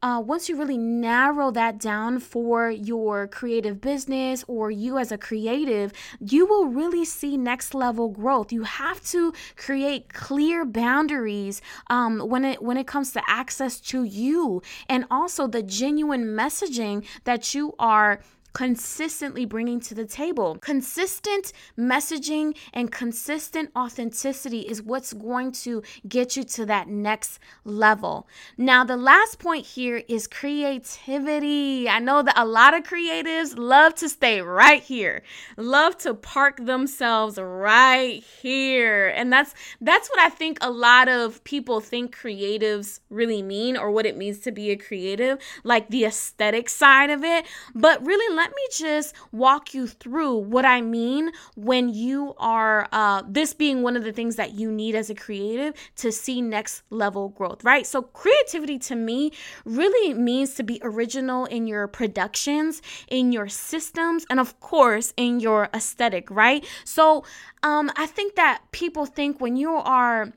uh, 0.02 0.22
once 0.26 0.50
you 0.50 0.56
really 0.56 0.78
narrow 0.78 1.52
that 1.52 1.80
down 1.80 2.20
for 2.20 2.70
your 2.70 3.28
creative 3.28 3.82
business 3.82 4.44
or 4.48 4.70
you 4.70 4.98
as 4.98 5.12
a 5.12 5.18
creative, 5.18 5.92
you 6.20 6.46
will 6.46 6.68
really 6.68 7.06
see 7.06 7.38
next 7.38 7.74
level 7.74 8.10
growth. 8.10 8.52
You 8.52 8.64
have 8.64 9.04
to 9.06 9.34
create 9.56 10.14
clear 10.14 10.66
boundaries 10.66 11.62
um, 11.90 12.20
when 12.20 12.46
it 12.46 12.62
when 12.62 12.78
it 12.78 12.88
comes 12.88 13.14
to 13.14 13.22
access 13.28 13.80
to 13.82 14.04
you, 14.04 14.62
and 14.88 15.06
also 15.10 15.48
the 15.48 15.64
genuine 15.64 16.26
messaging 16.26 17.06
that 17.24 17.54
you 17.56 17.74
are 17.80 18.20
consistently 18.56 19.46
bringing 19.46 19.82
to 19.82 19.94
the 19.94 20.06
table. 20.06 20.58
Consistent 20.62 21.52
messaging 21.78 22.56
and 22.74 22.90
consistent 22.90 23.70
authenticity 23.76 24.62
is 24.62 24.82
what's 24.82 25.12
going 25.12 25.52
to 25.52 25.84
get 26.08 26.38
you 26.38 26.44
to 26.44 26.66
that 26.66 26.88
next 26.88 27.38
level. 27.66 28.30
Now, 28.58 28.86
the 28.86 28.96
last 28.96 29.40
point 29.40 29.66
here 29.66 30.04
is 30.08 30.26
creativity. 30.26 31.90
I 31.90 32.00
know 32.00 32.24
that 32.24 32.40
a 32.40 32.46
lot 32.46 32.74
of 32.74 32.84
creatives 32.84 33.58
love 33.58 33.94
to 33.96 34.08
stay 34.08 34.40
right 34.40 34.82
here, 34.82 35.22
love 35.58 35.98
to 36.00 36.14
park 36.14 36.66
themselves 36.66 37.38
right 37.38 38.24
here. 38.42 39.10
And 39.10 39.34
that's 39.34 39.54
that's 39.82 40.10
what 40.10 40.20
I 40.20 40.30
think 40.30 40.60
a 40.62 40.72
lot 40.72 41.10
of 41.10 41.44
people 41.44 41.82
think 41.82 42.16
creatives 42.16 43.02
really 43.10 43.42
mean 43.42 43.76
or 43.76 43.92
what 43.92 44.06
it 44.06 44.16
means 44.16 44.40
to 44.40 44.52
be 44.54 44.72
a 44.72 44.78
creative, 44.78 45.40
like 45.66 45.90
the 45.90 46.06
aesthetic 46.06 46.70
side 46.70 47.10
of 47.10 47.22
it. 47.22 47.46
But 47.74 48.06
really 48.06 48.34
let 48.34 48.45
me 48.50 48.68
just 48.72 49.16
walk 49.32 49.74
you 49.74 49.88
through 49.88 50.38
what 50.38 50.66
I 50.66 50.82
mean 50.82 51.32
when 51.56 51.90
you 51.90 52.34
are, 52.38 52.88
uh, 52.92 53.24
this 53.28 53.54
being 53.54 53.84
one 53.84 53.96
of 53.96 54.04
the 54.04 54.12
things 54.12 54.36
that 54.36 54.54
you 54.54 54.72
need 54.72 54.96
as 54.96 55.10
a 55.10 55.16
creative 55.16 55.74
to 55.98 56.12
see 56.12 56.42
next 56.42 56.84
level 56.90 57.30
growth, 57.30 57.64
right? 57.64 57.86
So, 57.86 58.02
creativity 58.02 58.80
to 58.80 58.96
me 58.96 59.32
really 59.66 60.14
means 60.14 60.56
to 60.56 60.64
be 60.64 60.80
original 60.84 61.46
in 61.46 61.68
your 61.68 61.88
productions, 61.88 62.82
in 63.08 63.32
your 63.32 63.48
systems, 63.48 64.26
and 64.30 64.40
of 64.40 64.60
course, 64.60 65.14
in 65.18 65.40
your 65.40 65.70
aesthetic, 65.74 66.30
right? 66.30 66.66
So, 66.84 67.24
um, 67.64 67.92
I 67.96 68.06
think 68.06 68.36
that 68.36 68.62
people 68.72 69.06
think 69.06 69.42
when 69.42 69.56
you 69.56 69.72
are 69.72 70.34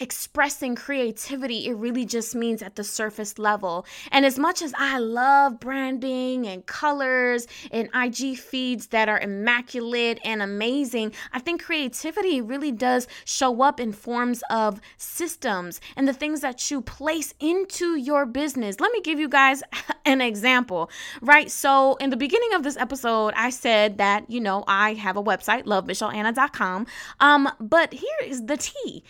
expressing 0.00 0.74
creativity, 0.74 1.66
it 1.66 1.74
really 1.74 2.04
just 2.04 2.34
means 2.34 2.62
at 2.62 2.74
the 2.76 2.84
surface 2.84 3.38
level. 3.38 3.86
And 4.10 4.26
as 4.26 4.38
much 4.38 4.60
as 4.60 4.74
I 4.76 4.98
love 4.98 5.60
branding 5.60 6.46
and 6.46 6.66
colors 6.66 7.46
and 7.70 7.88
IG 7.94 8.38
feeds 8.38 8.88
that 8.88 9.08
are 9.08 9.20
immaculate 9.20 10.18
and 10.24 10.42
amazing, 10.42 11.12
I 11.32 11.38
think 11.38 11.62
creativity 11.62 12.40
really 12.40 12.72
does 12.72 13.06
show 13.24 13.62
up 13.62 13.78
in 13.78 13.92
forms 13.92 14.42
of 14.50 14.80
systems 14.96 15.80
and 15.96 16.08
the 16.08 16.12
things 16.12 16.40
that 16.40 16.70
you 16.70 16.80
place 16.80 17.32
into 17.38 17.96
your 17.96 18.26
business. 18.26 18.80
Let 18.80 18.92
me 18.92 19.00
give 19.00 19.20
you 19.20 19.28
guys 19.28 19.62
an 20.04 20.20
example, 20.20 20.90
right? 21.22 21.50
So, 21.50 21.94
in 21.96 22.10
the 22.10 22.16
beginning 22.16 22.52
of 22.54 22.62
this 22.62 22.76
episode, 22.76 23.32
I 23.36 23.50
said 23.50 23.98
that, 23.98 24.28
you 24.30 24.40
know, 24.40 24.64
I 24.66 24.94
have 24.94 25.16
a 25.16 25.22
website, 25.22 25.64
lovemichelleanna.com. 25.64 26.86
Um, 27.20 27.50
but 27.60 27.92
here 27.92 28.18
is 28.24 28.46
the 28.46 28.56
tea. 28.56 29.04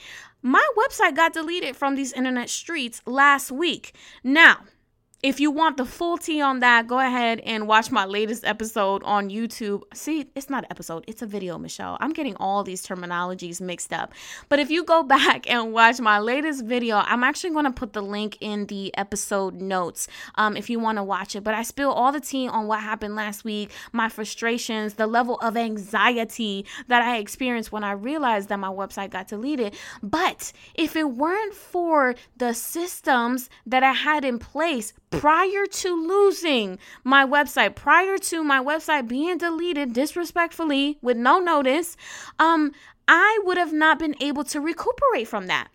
My 0.47 0.63
website 0.77 1.17
got 1.17 1.33
deleted 1.33 1.75
from 1.75 1.95
these 1.95 2.13
internet 2.13 2.51
streets 2.51 3.01
last 3.07 3.51
week. 3.51 3.95
Now, 4.23 4.59
if 5.25 5.41
you 5.41 5.51
want 5.51 5.79
the 5.79 5.87
full 5.87 6.19
tea 6.19 6.43
on 6.43 6.61
that, 6.61 6.87
go 6.87 6.99
ahead 6.99 7.41
and 7.47 7.67
watch 7.67 7.91
my 7.91 8.05
latest 8.05 8.45
episode 8.45 9.03
on 9.05 9.31
YouTube. 9.31 9.83
See, 9.95 10.27
it's 10.35 10.51
not 10.51 10.65
an 10.65 10.71
episode, 10.71 11.03
it's 11.09 11.23
a 11.23 11.27
video, 11.27 11.57
Michelle. 11.57 11.97
I'm 11.99 12.13
getting 12.13 12.37
all 12.37 12.63
these 12.63 12.87
terminologies 12.87 13.59
mixed 13.59 13.95
up. 13.95 14.13
But 14.51 14.59
if 14.59 14.71
you 14.71 14.85
go 14.85 15.03
back 15.17 15.51
and 15.51 15.73
watch 15.73 15.99
my 15.99 16.19
latest 16.19 16.67
video, 16.67 16.97
I'm 16.97 17.25
actually 17.25 17.55
going 17.55 17.65
to 17.65 17.71
put 17.71 17.95
the 17.95 18.03
link 18.03 18.37
in 18.43 18.67
the 18.67 18.95
episode 18.99 19.55
notes 19.55 20.09
um, 20.35 20.59
if 20.59 20.69
you 20.69 20.79
want 20.79 20.99
to 20.99 21.03
watch 21.03 21.35
it. 21.35 21.43
But 21.43 21.55
I 21.55 21.63
spill 21.63 21.91
all 21.91 22.13
the 22.13 22.21
tea 22.21 22.47
on 22.47 22.67
what 22.67 22.81
happened 22.81 23.17
last 23.17 23.45
week, 23.45 23.71
my 23.93 24.11
frustrations, 24.11 24.93
the 24.93 25.07
level 25.07 25.37
of 25.37 25.57
anxiety 25.57 26.67
that 26.89 27.01
I 27.01 27.17
experienced 27.17 27.73
when 27.73 27.83
I 27.83 27.93
realized 27.93 28.51
that 28.51 28.59
my 28.59 28.69
website 28.69 29.09
got 29.09 29.29
deleted. 29.29 29.75
But 30.03 30.53
if 30.75 30.97
it 30.97 31.13
weren't 31.13 31.55
for 31.55 32.15
the 32.37 32.53
systems 32.53 33.49
that 33.65 33.83
I 33.83 33.93
had 33.93 34.27
in 34.27 34.39
place, 34.39 34.93
prior 35.20 35.66
to 35.66 36.07
losing 36.07 36.79
my 37.03 37.24
website, 37.24 37.74
prior 37.74 38.18
to 38.18 38.44
my 38.44 38.62
website 38.62 39.09
being 39.09 39.38
deleted 39.38 39.92
disrespectfully 39.92 40.98
with 41.03 41.16
no 41.16 41.38
notice, 41.38 41.96
um, 42.38 42.72
I 43.07 43.40
would 43.44 43.57
have 43.57 43.72
not 43.72 43.98
been 43.98 44.16
able 44.20 44.44
to 44.44 44.61
recuperate 44.61 45.29
from 45.29 45.46
that. 45.46 45.68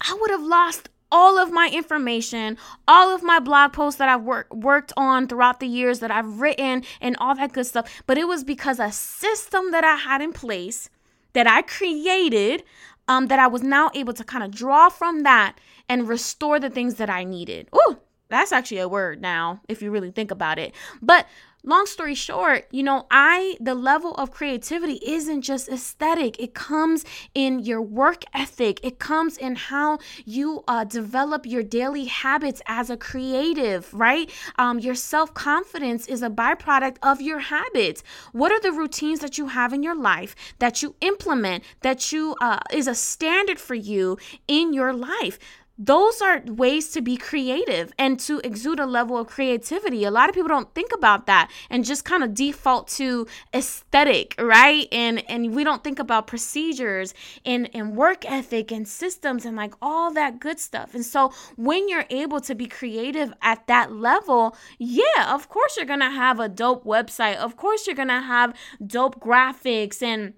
I 0.00 0.16
would 0.20 0.30
have 0.30 0.42
lost 0.42 0.88
all 1.10 1.38
of 1.38 1.50
my 1.50 1.70
information, 1.72 2.58
all 2.86 3.14
of 3.14 3.22
my 3.22 3.40
blog 3.40 3.72
posts 3.72 3.98
that 3.98 4.08
I've 4.08 4.22
work, 4.22 4.52
worked 4.54 4.92
on 4.96 5.26
throughout 5.26 5.60
the 5.60 5.66
years 5.66 6.00
that 6.00 6.10
I've 6.10 6.40
written, 6.40 6.84
and 7.00 7.16
all 7.18 7.34
that 7.34 7.52
good 7.52 7.66
stuff. 7.66 8.02
But 8.06 8.18
it 8.18 8.28
was 8.28 8.44
because 8.44 8.78
a 8.78 8.92
system 8.92 9.70
that 9.70 9.84
I 9.84 9.96
had 9.96 10.20
in 10.20 10.32
place 10.32 10.90
that 11.32 11.46
I 11.46 11.62
created 11.62 12.62
um, 13.08 13.28
that 13.28 13.38
I 13.38 13.46
was 13.46 13.62
now 13.62 13.90
able 13.94 14.12
to 14.12 14.24
kind 14.24 14.44
of 14.44 14.50
draw 14.50 14.90
from 14.90 15.22
that 15.22 15.58
and 15.88 16.08
restore 16.08 16.60
the 16.60 16.70
things 16.70 16.96
that 16.96 17.08
I 17.08 17.24
needed. 17.24 17.68
Ooh, 17.74 17.98
that's 18.28 18.52
actually 18.52 18.78
a 18.78 18.88
word 18.88 19.20
now, 19.20 19.60
if 19.68 19.82
you 19.82 19.90
really 19.90 20.10
think 20.10 20.30
about 20.30 20.58
it. 20.58 20.74
But 21.00 21.26
long 21.64 21.86
story 21.86 22.14
short, 22.14 22.66
you 22.70 22.82
know, 22.82 23.06
I, 23.10 23.56
the 23.60 23.74
level 23.74 24.14
of 24.14 24.30
creativity 24.30 25.00
isn't 25.04 25.42
just 25.42 25.68
aesthetic, 25.68 26.38
it 26.38 26.54
comes 26.54 27.04
in 27.34 27.58
your 27.60 27.80
work 27.80 28.24
ethic, 28.34 28.80
it 28.82 28.98
comes 28.98 29.36
in 29.36 29.56
how 29.56 29.98
you 30.24 30.62
uh, 30.68 30.84
develop 30.84 31.46
your 31.46 31.62
daily 31.62 32.04
habits 32.04 32.60
as 32.66 32.90
a 32.90 32.96
creative, 32.96 33.92
right? 33.94 34.30
Um, 34.56 34.78
your 34.78 34.94
self 34.94 35.32
confidence 35.34 36.06
is 36.06 36.22
a 36.22 36.30
byproduct 36.30 36.96
of 37.02 37.20
your 37.20 37.38
habits. 37.38 38.02
What 38.32 38.52
are 38.52 38.60
the 38.60 38.72
routines 38.72 39.20
that 39.20 39.38
you 39.38 39.46
have 39.46 39.72
in 39.72 39.82
your 39.82 39.96
life 39.96 40.36
that 40.58 40.82
you 40.82 40.94
implement 41.00 41.64
that 41.80 42.12
you 42.12 42.36
uh, 42.40 42.60
is 42.72 42.86
a 42.86 42.94
standard 42.94 43.58
for 43.58 43.74
you 43.74 44.18
in 44.46 44.72
your 44.72 44.92
life? 44.92 45.38
Those 45.78 46.20
are 46.20 46.42
ways 46.46 46.90
to 46.90 47.00
be 47.00 47.16
creative 47.16 47.92
and 47.98 48.18
to 48.20 48.40
exude 48.42 48.80
a 48.80 48.86
level 48.86 49.16
of 49.16 49.28
creativity. 49.28 50.02
A 50.04 50.10
lot 50.10 50.28
of 50.28 50.34
people 50.34 50.48
don't 50.48 50.74
think 50.74 50.90
about 50.92 51.26
that 51.26 51.50
and 51.70 51.84
just 51.84 52.04
kind 52.04 52.24
of 52.24 52.34
default 52.34 52.88
to 52.88 53.26
aesthetic, 53.54 54.34
right? 54.38 54.88
And 54.90 55.22
and 55.30 55.54
we 55.54 55.62
don't 55.62 55.84
think 55.84 56.00
about 56.00 56.26
procedures 56.26 57.14
and, 57.44 57.70
and 57.72 57.96
work 57.96 58.28
ethic 58.28 58.72
and 58.72 58.88
systems 58.88 59.44
and 59.44 59.56
like 59.56 59.74
all 59.80 60.12
that 60.14 60.40
good 60.40 60.58
stuff. 60.58 60.94
And 60.94 61.06
so 61.06 61.32
when 61.56 61.88
you're 61.88 62.06
able 62.10 62.40
to 62.40 62.54
be 62.56 62.66
creative 62.66 63.32
at 63.40 63.66
that 63.68 63.92
level, 63.92 64.56
yeah, 64.78 65.32
of 65.32 65.48
course 65.48 65.76
you're 65.76 65.86
gonna 65.86 66.10
have 66.10 66.40
a 66.40 66.48
dope 66.48 66.84
website. 66.84 67.36
Of 67.36 67.56
course 67.56 67.86
you're 67.86 67.96
gonna 67.96 68.22
have 68.22 68.52
dope 68.84 69.20
graphics 69.20 70.02
and 70.02 70.34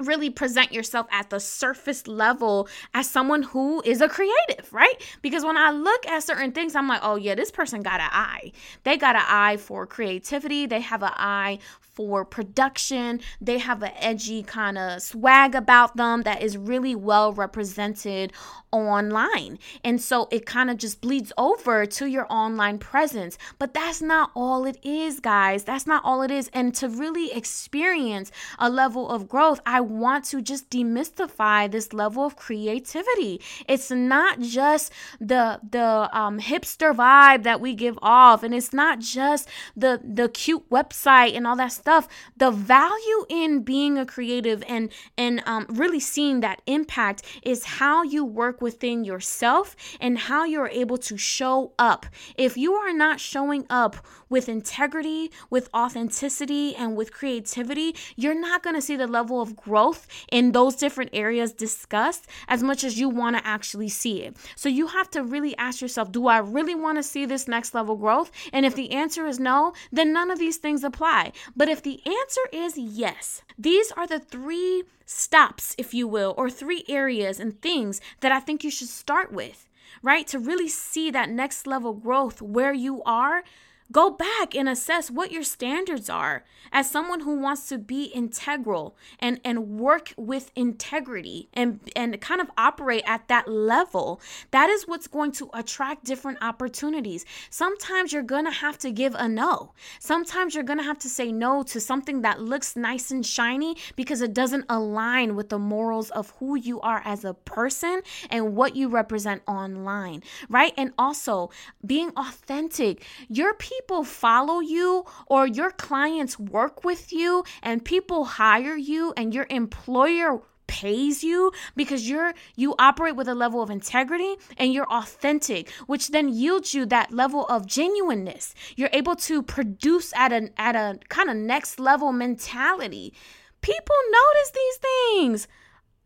really 0.00 0.30
present 0.30 0.72
yourself 0.72 1.06
at 1.10 1.30
the 1.30 1.40
surface 1.40 2.06
level 2.06 2.68
as 2.94 3.08
someone 3.08 3.42
who 3.42 3.82
is 3.84 4.00
a 4.00 4.08
creative, 4.08 4.72
right? 4.72 4.94
Because 5.22 5.44
when 5.44 5.56
I 5.56 5.70
look 5.70 6.06
at 6.06 6.22
certain 6.22 6.52
things, 6.52 6.74
I'm 6.74 6.88
like, 6.88 7.00
oh, 7.02 7.16
yeah, 7.16 7.34
this 7.34 7.50
person 7.50 7.82
got 7.82 8.00
an 8.00 8.10
eye. 8.10 8.52
They 8.84 8.96
got 8.96 9.16
an 9.16 9.24
eye 9.26 9.56
for 9.56 9.86
creativity, 9.86 10.66
they 10.66 10.80
have 10.80 11.02
an 11.02 11.12
eye 11.14 11.58
for 11.98 12.24
production. 12.24 13.20
They 13.40 13.58
have 13.58 13.82
an 13.82 13.90
edgy 13.96 14.44
kind 14.44 14.78
of 14.78 15.02
swag 15.02 15.56
about 15.56 15.96
them 15.96 16.22
that 16.22 16.40
is 16.40 16.56
really 16.56 16.94
well 16.94 17.32
represented 17.32 18.32
online. 18.70 19.58
And 19.82 20.00
so 20.00 20.28
it 20.30 20.46
kind 20.46 20.70
of 20.70 20.76
just 20.76 21.00
bleeds 21.00 21.32
over 21.36 21.86
to 21.86 22.06
your 22.06 22.26
online 22.30 22.78
presence. 22.78 23.36
But 23.58 23.74
that's 23.74 24.00
not 24.00 24.30
all 24.36 24.64
it 24.64 24.78
is, 24.84 25.18
guys. 25.18 25.64
That's 25.64 25.88
not 25.88 26.04
all 26.04 26.22
it 26.22 26.30
is. 26.30 26.48
And 26.52 26.72
to 26.76 26.88
really 26.88 27.32
experience 27.32 28.30
a 28.60 28.70
level 28.70 29.08
of 29.08 29.28
growth, 29.28 29.58
I 29.66 29.80
want 29.80 30.24
to 30.26 30.40
just 30.40 30.70
demystify 30.70 31.68
this 31.68 31.92
level 31.92 32.26
of 32.26 32.36
creativity. 32.36 33.40
It's 33.66 33.90
not 33.90 34.38
just 34.38 34.92
the 35.18 35.58
the 35.68 36.08
um, 36.12 36.38
hipster 36.38 36.94
vibe 36.94 37.42
that 37.42 37.60
we 37.60 37.74
give 37.74 37.98
off, 38.02 38.44
and 38.44 38.54
it's 38.54 38.72
not 38.72 39.00
just 39.00 39.48
the 39.76 40.00
the 40.04 40.28
cute 40.28 40.68
website 40.70 41.34
and 41.36 41.44
all 41.44 41.56
that 41.56 41.72
stuff 41.72 41.87
stuff 41.88 42.06
the 42.36 42.50
value 42.50 43.24
in 43.30 43.62
being 43.62 43.96
a 43.96 44.04
creative 44.04 44.62
and 44.68 44.90
and 45.16 45.42
um, 45.46 45.64
really 45.70 46.00
seeing 46.00 46.40
that 46.40 46.60
impact 46.66 47.22
is 47.42 47.64
how 47.64 48.02
you 48.02 48.22
work 48.22 48.60
within 48.60 49.04
yourself 49.04 49.74
and 49.98 50.18
how 50.18 50.44
you're 50.44 50.68
able 50.68 50.98
to 50.98 51.16
show 51.16 51.72
up. 51.78 52.04
If 52.36 52.58
you 52.58 52.74
are 52.74 52.92
not 52.92 53.20
showing 53.20 53.64
up 53.70 53.96
with 54.28 54.48
integrity 54.48 55.30
with 55.50 55.68
authenticity 55.74 56.74
and 56.74 56.96
with 56.96 57.12
creativity 57.12 57.94
you're 58.16 58.38
not 58.38 58.62
going 58.62 58.76
to 58.76 58.82
see 58.82 58.96
the 58.96 59.06
level 59.06 59.40
of 59.40 59.56
growth 59.56 60.06
in 60.30 60.52
those 60.52 60.76
different 60.76 61.10
areas 61.12 61.52
discussed 61.52 62.26
as 62.48 62.62
much 62.62 62.84
as 62.84 62.98
you 62.98 63.08
want 63.08 63.36
to 63.36 63.46
actually 63.46 63.88
see 63.88 64.22
it. 64.22 64.36
So 64.56 64.68
you 64.68 64.88
have 64.88 65.10
to 65.10 65.22
really 65.22 65.56
ask 65.56 65.80
yourself 65.80 66.12
do 66.12 66.26
i 66.26 66.38
really 66.38 66.74
want 66.74 66.98
to 66.98 67.02
see 67.02 67.24
this 67.26 67.48
next 67.48 67.74
level 67.74 67.96
growth? 67.96 68.30
And 68.52 68.64
if 68.64 68.74
the 68.74 68.92
answer 68.92 69.26
is 69.26 69.38
no 69.38 69.72
then 69.92 70.12
none 70.12 70.30
of 70.30 70.38
these 70.38 70.56
things 70.56 70.84
apply. 70.84 71.32
But 71.56 71.68
if 71.68 71.82
the 71.82 72.00
answer 72.06 72.40
is 72.52 72.76
yes, 72.76 73.42
these 73.58 73.92
are 73.92 74.06
the 74.06 74.20
three 74.20 74.84
stops, 75.04 75.74
if 75.78 75.94
you 75.94 76.06
will, 76.06 76.34
or 76.36 76.50
three 76.50 76.84
areas 76.88 77.40
and 77.40 77.60
things 77.60 78.00
that 78.20 78.32
I 78.32 78.40
think 78.40 78.62
you 78.62 78.70
should 78.70 78.88
start 78.88 79.32
with, 79.32 79.68
right? 80.02 80.26
To 80.28 80.38
really 80.38 80.68
see 80.68 81.10
that 81.10 81.30
next 81.30 81.66
level 81.66 81.94
growth 81.94 82.42
where 82.42 82.72
you 82.72 83.02
are 83.04 83.42
Go 83.90 84.10
back 84.10 84.54
and 84.54 84.68
assess 84.68 85.10
what 85.10 85.32
your 85.32 85.42
standards 85.42 86.10
are 86.10 86.44
as 86.70 86.90
someone 86.90 87.20
who 87.20 87.38
wants 87.38 87.70
to 87.70 87.78
be 87.78 88.04
integral 88.04 88.94
and, 89.18 89.40
and 89.42 89.80
work 89.80 90.12
with 90.18 90.52
integrity 90.54 91.48
and, 91.54 91.80
and 91.96 92.20
kind 92.20 92.42
of 92.42 92.50
operate 92.58 93.02
at 93.06 93.26
that 93.28 93.48
level. 93.48 94.20
That 94.50 94.68
is 94.68 94.86
what's 94.86 95.06
going 95.06 95.32
to 95.32 95.48
attract 95.54 96.04
different 96.04 96.36
opportunities. 96.42 97.24
Sometimes 97.48 98.12
you're 98.12 98.22
going 98.22 98.44
to 98.44 98.50
have 98.50 98.76
to 98.78 98.92
give 98.92 99.14
a 99.14 99.26
no. 99.26 99.72
Sometimes 100.00 100.54
you're 100.54 100.64
going 100.64 100.80
to 100.80 100.84
have 100.84 100.98
to 100.98 101.08
say 101.08 101.32
no 101.32 101.62
to 101.62 101.80
something 101.80 102.20
that 102.20 102.42
looks 102.42 102.76
nice 102.76 103.10
and 103.10 103.24
shiny 103.24 103.74
because 103.96 104.20
it 104.20 104.34
doesn't 104.34 104.66
align 104.68 105.34
with 105.34 105.48
the 105.48 105.58
morals 105.58 106.10
of 106.10 106.34
who 106.38 106.56
you 106.56 106.78
are 106.82 107.00
as 107.06 107.24
a 107.24 107.32
person 107.32 108.02
and 108.28 108.54
what 108.54 108.76
you 108.76 108.90
represent 108.90 109.40
online, 109.46 110.22
right? 110.50 110.74
And 110.76 110.92
also 110.98 111.48
being 111.86 112.12
authentic. 112.18 113.02
Your 113.30 113.54
people 113.54 113.77
people 113.78 114.02
follow 114.02 114.60
you 114.60 115.04
or 115.26 115.46
your 115.46 115.70
clients 115.70 116.38
work 116.38 116.84
with 116.84 117.12
you 117.12 117.44
and 117.62 117.84
people 117.84 118.24
hire 118.24 118.76
you 118.76 119.12
and 119.16 119.32
your 119.32 119.46
employer 119.50 120.40
pays 120.66 121.22
you 121.22 121.50
because 121.76 122.08
you're 122.08 122.34
you 122.56 122.74
operate 122.78 123.16
with 123.16 123.28
a 123.28 123.34
level 123.34 123.62
of 123.62 123.70
integrity 123.70 124.34
and 124.58 124.72
you're 124.72 124.92
authentic 124.92 125.70
which 125.86 126.08
then 126.08 126.28
yields 126.28 126.74
you 126.74 126.84
that 126.86 127.12
level 127.12 127.46
of 127.46 127.66
genuineness. 127.66 128.54
You're 128.76 128.90
able 128.92 129.16
to 129.16 129.42
produce 129.42 130.12
at 130.14 130.32
an 130.32 130.50
at 130.56 130.74
a 130.74 130.98
kind 131.08 131.30
of 131.30 131.36
next 131.36 131.78
level 131.78 132.12
mentality. 132.12 133.14
People 133.62 133.96
notice 134.10 134.50
these 134.54 134.76
things 134.76 135.48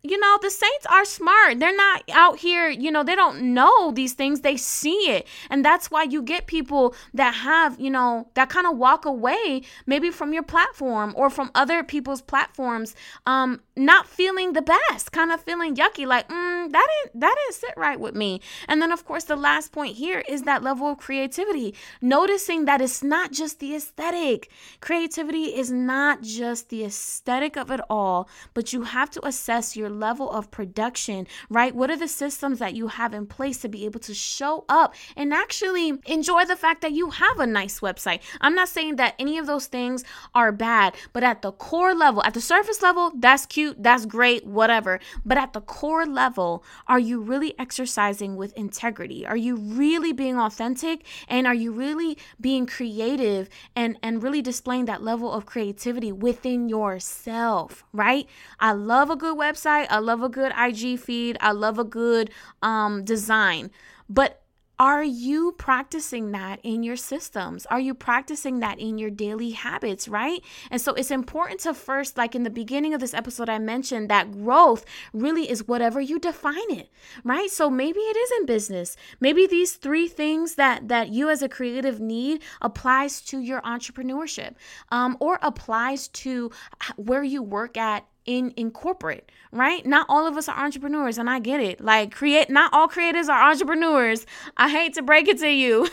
you 0.04 0.18
know, 0.18 0.38
the 0.42 0.50
saints 0.50 0.86
are 0.90 1.04
smart. 1.04 1.60
They're 1.60 1.76
not 1.76 2.02
out 2.10 2.38
here, 2.40 2.68
you 2.68 2.90
know, 2.90 3.04
they 3.04 3.14
don't 3.14 3.54
know 3.54 3.92
these 3.92 4.14
things. 4.14 4.40
They 4.40 4.56
see 4.56 5.10
it. 5.10 5.28
And 5.48 5.64
that's 5.64 5.90
why 5.92 6.02
you 6.02 6.22
get 6.22 6.46
people 6.46 6.94
that 7.14 7.34
have, 7.34 7.78
you 7.78 7.90
know, 7.90 8.28
that 8.34 8.48
kind 8.48 8.66
of 8.66 8.76
walk 8.76 9.04
away 9.04 9.62
maybe 9.86 10.10
from 10.10 10.32
your 10.32 10.42
platform 10.42 11.12
or 11.16 11.30
from 11.30 11.50
other 11.54 11.84
people's 11.84 12.22
platforms 12.22 12.94
um 13.26 13.60
not 13.76 14.06
feeling 14.06 14.52
the 14.52 14.62
best, 14.62 15.12
kind 15.12 15.32
of 15.32 15.40
feeling 15.40 15.74
yucky 15.74 16.06
like, 16.06 16.28
mm, 16.28 16.72
that 16.72 16.88
didn't 17.04 17.20
that 17.20 17.34
didn't 17.36 17.54
sit 17.54 17.74
right 17.76 17.98
with 17.98 18.14
me. 18.14 18.40
And 18.68 18.82
then 18.82 18.92
of 18.92 19.04
course 19.04 19.24
the 19.24 19.36
last 19.36 19.72
point 19.72 19.96
here 19.96 20.22
is 20.28 20.42
that 20.42 20.62
level 20.62 20.88
of 20.88 20.98
creativity. 20.98 21.74
Noticing 22.00 22.64
that 22.66 22.80
it's 22.80 23.02
not 23.02 23.32
just 23.32 23.60
the 23.60 23.74
aesthetic. 23.74 24.50
Creativity 24.80 25.44
is 25.44 25.70
not 25.70 26.22
just 26.22 26.68
the 26.68 26.84
aesthetic 26.84 27.56
of 27.56 27.70
it 27.70 27.80
all, 27.88 28.28
but 28.54 28.72
you 28.72 28.82
have 28.82 29.10
to 29.10 29.26
assess 29.26 29.76
your 29.76 29.88
level 29.88 30.30
of 30.30 30.50
production, 30.50 31.26
right? 31.48 31.74
What 31.74 31.90
are 31.90 31.96
the 31.96 32.08
systems 32.08 32.58
that 32.58 32.74
you 32.74 32.88
have 32.88 33.14
in 33.14 33.26
place 33.26 33.58
to 33.58 33.68
be 33.68 33.84
able 33.84 34.00
to 34.00 34.14
show 34.14 34.64
up 34.68 34.94
and 35.16 35.32
actually 35.32 35.94
enjoy 36.06 36.44
the 36.44 36.56
fact 36.56 36.82
that 36.82 36.92
you 36.92 37.10
have 37.10 37.38
a 37.40 37.46
nice 37.46 37.80
website? 37.80 38.20
I'm 38.40 38.54
not 38.54 38.68
saying 38.68 38.96
that 38.96 39.14
any 39.18 39.38
of 39.38 39.46
those 39.46 39.66
things 39.66 40.04
are 40.34 40.52
bad, 40.52 40.94
but 41.12 41.22
at 41.22 41.42
the 41.42 41.52
core 41.52 41.94
level, 41.94 42.22
at 42.24 42.34
the 42.34 42.40
surface 42.40 42.82
level, 42.82 43.12
that's 43.16 43.46
cute, 43.46 43.61
that's 43.78 44.06
great, 44.06 44.46
whatever. 44.46 45.00
But 45.24 45.38
at 45.38 45.52
the 45.52 45.60
core 45.60 46.06
level, 46.06 46.62
are 46.86 46.98
you 46.98 47.20
really 47.20 47.54
exercising 47.58 48.36
with 48.36 48.52
integrity? 48.54 49.26
Are 49.26 49.36
you 49.36 49.56
really 49.56 50.12
being 50.12 50.38
authentic? 50.38 51.04
And 51.28 51.46
are 51.46 51.54
you 51.54 51.72
really 51.72 52.18
being 52.40 52.66
creative 52.66 53.48
and, 53.74 53.98
and 54.02 54.22
really 54.22 54.42
displaying 54.42 54.84
that 54.86 55.02
level 55.02 55.32
of 55.32 55.46
creativity 55.46 56.12
within 56.12 56.68
yourself, 56.68 57.84
right? 57.92 58.26
I 58.60 58.72
love 58.72 59.10
a 59.10 59.16
good 59.16 59.38
website. 59.38 59.86
I 59.90 59.98
love 59.98 60.22
a 60.22 60.28
good 60.28 60.52
IG 60.58 60.98
feed. 60.98 61.36
I 61.40 61.52
love 61.52 61.78
a 61.78 61.84
good 61.84 62.30
um, 62.62 63.04
design. 63.04 63.70
But 64.08 64.41
are 64.78 65.04
you 65.04 65.52
practicing 65.52 66.32
that 66.32 66.58
in 66.62 66.82
your 66.82 66.96
systems? 66.96 67.66
Are 67.66 67.78
you 67.78 67.94
practicing 67.94 68.60
that 68.60 68.80
in 68.80 68.98
your 68.98 69.10
daily 69.10 69.50
habits, 69.50 70.08
right? 70.08 70.42
And 70.70 70.80
so 70.80 70.94
it's 70.94 71.10
important 71.10 71.60
to 71.60 71.74
first, 71.74 72.16
like 72.16 72.34
in 72.34 72.42
the 72.42 72.50
beginning 72.50 72.92
of 72.94 73.00
this 73.00 73.14
episode, 73.14 73.48
I 73.48 73.58
mentioned 73.58 74.08
that 74.08 74.32
growth 74.32 74.84
really 75.12 75.48
is 75.48 75.68
whatever 75.68 76.00
you 76.00 76.18
define 76.18 76.70
it, 76.70 76.90
right? 77.22 77.50
So 77.50 77.70
maybe 77.70 78.00
it 78.00 78.16
is 78.16 78.32
in 78.40 78.46
business. 78.46 78.96
Maybe 79.20 79.46
these 79.46 79.74
three 79.74 80.08
things 80.08 80.56
that 80.56 80.88
that 80.88 81.10
you 81.10 81.28
as 81.28 81.42
a 81.42 81.48
creative 81.48 82.00
need 82.00 82.42
applies 82.60 83.20
to 83.22 83.38
your 83.38 83.60
entrepreneurship, 83.62 84.54
um, 84.90 85.16
or 85.20 85.38
applies 85.42 86.08
to 86.08 86.50
where 86.96 87.22
you 87.22 87.42
work 87.42 87.76
at 87.76 88.06
in 88.26 88.50
in 88.52 88.70
corporate 88.70 89.30
right? 89.52 89.84
Not 89.84 90.06
all 90.08 90.26
of 90.26 90.36
us 90.38 90.48
are 90.48 90.58
entrepreneurs 90.58 91.18
and 91.18 91.28
i 91.28 91.38
get 91.38 91.60
it. 91.60 91.80
Like 91.80 92.12
create 92.12 92.48
not 92.48 92.72
all 92.72 92.88
creators 92.88 93.28
are 93.28 93.50
entrepreneurs. 93.50 94.26
I 94.56 94.70
hate 94.70 94.94
to 94.94 95.02
break 95.02 95.28
it 95.28 95.38
to 95.40 95.48
you 95.48 95.86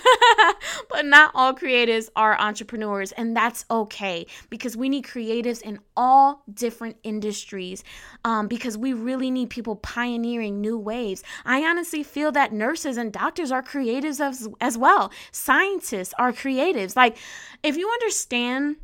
but 0.90 1.06
not 1.06 1.32
all 1.36 1.54
creatives 1.54 2.10
are 2.16 2.40
entrepreneurs 2.40 3.12
and 3.12 3.36
that's 3.36 3.66
okay 3.70 4.26
because 4.50 4.78
we 4.78 4.88
need 4.88 5.04
creatives 5.04 5.62
in 5.62 5.80
all 5.98 6.44
different 6.54 6.96
industries 7.04 7.84
um, 8.24 8.48
because 8.48 8.78
we 8.78 8.94
really 8.94 9.30
need 9.30 9.50
people 9.50 9.76
pioneering 9.76 10.62
new 10.62 10.78
waves. 10.78 11.24
i 11.46 11.62
honestly 11.64 12.02
feel 12.02 12.32
that 12.32 12.54
nurses 12.54 12.96
and 12.96 13.12
doctors 13.12 13.52
are 13.52 13.62
creatives 13.62 14.22
as, 14.22 14.48
as 14.62 14.78
well. 14.78 15.12
Scientists 15.32 16.14
are 16.18 16.32
creatives. 16.32 16.96
Like 16.96 17.18
if 17.62 17.76
you 17.76 17.90
understand 17.90 18.78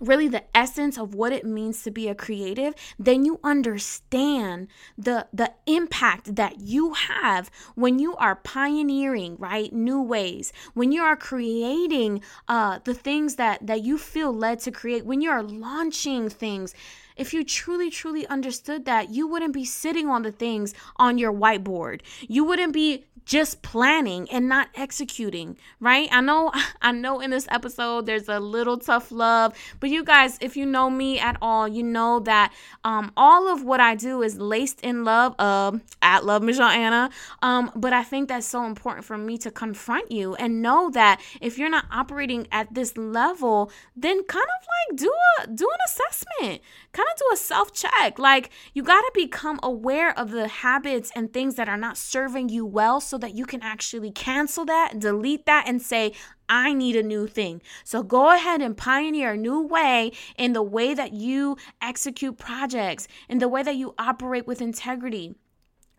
really 0.00 0.28
the 0.28 0.44
essence 0.56 0.98
of 0.98 1.14
what 1.14 1.32
it 1.32 1.44
means 1.44 1.82
to 1.82 1.90
be 1.90 2.08
a 2.08 2.14
creative 2.14 2.74
then 2.98 3.24
you 3.24 3.40
understand 3.42 4.68
the 4.96 5.26
the 5.32 5.52
impact 5.66 6.36
that 6.36 6.60
you 6.60 6.92
have 6.92 7.50
when 7.74 7.98
you 7.98 8.16
are 8.16 8.36
pioneering 8.36 9.36
right 9.38 9.72
new 9.72 10.00
ways. 10.00 10.52
When 10.74 10.92
you 10.92 11.02
are 11.02 11.16
creating 11.16 12.22
uh 12.48 12.80
the 12.84 12.94
things 12.94 13.36
that 13.36 13.66
that 13.66 13.82
you 13.82 13.98
feel 13.98 14.32
led 14.32 14.60
to 14.60 14.70
create 14.70 15.04
when 15.04 15.20
you 15.20 15.30
are 15.30 15.42
launching 15.42 16.28
things 16.28 16.74
if 17.16 17.32
you 17.32 17.44
truly, 17.44 17.90
truly 17.90 18.26
understood 18.26 18.84
that, 18.84 19.10
you 19.10 19.26
wouldn't 19.26 19.54
be 19.54 19.64
sitting 19.64 20.08
on 20.08 20.22
the 20.22 20.32
things 20.32 20.74
on 20.96 21.18
your 21.18 21.32
whiteboard. 21.32 22.00
You 22.28 22.44
wouldn't 22.44 22.72
be 22.72 23.04
just 23.26 23.60
planning 23.60 24.30
and 24.30 24.48
not 24.48 24.68
executing, 24.76 25.58
right? 25.80 26.08
I 26.12 26.20
know 26.22 26.52
I 26.80 26.92
know 26.92 27.20
in 27.20 27.30
this 27.30 27.46
episode 27.50 28.06
there's 28.06 28.28
a 28.28 28.40
little 28.40 28.78
tough 28.78 29.10
love, 29.10 29.52
but 29.80 29.90
you 29.90 30.04
guys, 30.04 30.38
if 30.40 30.56
you 30.56 30.64
know 30.64 30.88
me 30.88 31.18
at 31.18 31.36
all, 31.42 31.68
you 31.68 31.82
know 31.82 32.20
that 32.20 32.52
um, 32.84 33.12
all 33.16 33.52
of 33.52 33.64
what 33.64 33.80
I 33.80 33.96
do 33.96 34.22
is 34.22 34.38
laced 34.38 34.80
in 34.80 35.04
love 35.04 35.34
uh, 35.38 35.72
at 36.00 36.24
Love 36.24 36.42
Michelle 36.42 36.68
Anna. 36.68 37.10
Um, 37.42 37.72
but 37.74 37.92
I 37.92 38.04
think 38.04 38.28
that's 38.28 38.46
so 38.46 38.64
important 38.64 39.04
for 39.04 39.18
me 39.18 39.36
to 39.38 39.50
confront 39.50 40.10
you 40.12 40.36
and 40.36 40.62
know 40.62 40.90
that 40.90 41.20
if 41.40 41.58
you're 41.58 41.68
not 41.68 41.86
operating 41.90 42.46
at 42.52 42.72
this 42.72 42.96
level, 42.96 43.72
then 43.96 44.22
kind 44.24 44.44
of 44.44 44.66
like 44.90 44.98
do 44.98 45.12
a 45.40 45.46
do 45.48 45.68
an 45.68 45.78
assessment, 45.86 46.62
kind 46.92 47.05
of 47.10 47.18
do 47.18 47.24
a 47.32 47.36
self 47.36 47.72
check. 47.72 48.18
Like 48.18 48.50
you 48.74 48.82
got 48.82 49.00
to 49.00 49.10
become 49.14 49.58
aware 49.62 50.16
of 50.18 50.30
the 50.30 50.48
habits 50.48 51.10
and 51.14 51.32
things 51.32 51.54
that 51.56 51.68
are 51.68 51.76
not 51.76 51.96
serving 51.96 52.48
you 52.48 52.64
well 52.64 53.00
so 53.00 53.18
that 53.18 53.34
you 53.34 53.46
can 53.46 53.62
actually 53.62 54.10
cancel 54.10 54.64
that, 54.66 54.98
delete 54.98 55.46
that, 55.46 55.68
and 55.68 55.80
say, 55.80 56.12
I 56.48 56.72
need 56.72 56.96
a 56.96 57.02
new 57.02 57.26
thing. 57.26 57.62
So 57.84 58.02
go 58.02 58.34
ahead 58.34 58.62
and 58.62 58.76
pioneer 58.76 59.32
a 59.32 59.36
new 59.36 59.62
way 59.62 60.12
in 60.36 60.52
the 60.52 60.62
way 60.62 60.94
that 60.94 61.12
you 61.12 61.56
execute 61.82 62.38
projects, 62.38 63.08
in 63.28 63.38
the 63.38 63.48
way 63.48 63.62
that 63.62 63.76
you 63.76 63.94
operate 63.98 64.46
with 64.46 64.60
integrity. 64.60 65.34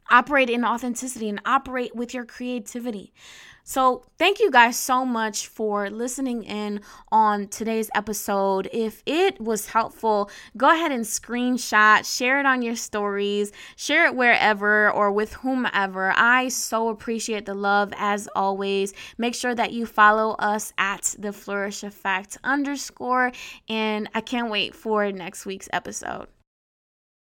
Operate 0.10 0.50
in 0.50 0.65
authenticity 0.65 1.30
and 1.30 1.41
operate 1.46 1.96
with 1.96 2.13
your 2.13 2.26
creativity. 2.26 3.13
So, 3.70 4.06
thank 4.17 4.39
you 4.39 4.50
guys 4.50 4.78
so 4.78 5.04
much 5.04 5.48
for 5.48 5.89
listening 5.89 6.43
in 6.43 6.80
on 7.12 7.50
today's 7.50 7.89
episode. 7.93 8.70
If 8.72 9.04
it 9.06 9.41
was 9.41 9.67
helpful, 9.67 10.32
go 10.56 10.72
ahead 10.72 10.93
and 10.93 11.04
screenshot, 11.04 12.06
share 12.06 12.39
it 12.39 12.46
on 12.46 12.62
your 12.62 12.78
stories, 12.78 13.52
share 13.76 14.06
it 14.06 14.15
wherever 14.15 14.89
or 14.89 15.12
with 15.12 15.34
whomever. 15.34 16.13
I 16.15 16.48
so 16.48 16.88
appreciate 16.88 17.46
the 17.46 17.56
love 17.56 17.91
as 17.98 18.30
always. 18.38 18.93
Make 19.17 19.36
sure 19.36 19.54
that 19.54 19.74
you 19.74 19.86
follow 19.86 20.36
us 20.39 20.72
at 20.78 21.13
the 21.20 21.34
Flourish 21.34 21.84
Effect 21.84 22.38
underscore, 22.46 23.34
and 23.67 24.10
I 24.13 24.22
can't 24.22 24.50
wait 24.50 24.76
for 24.76 25.12
next 25.12 25.46
week's 25.46 25.67
episode. 25.74 26.30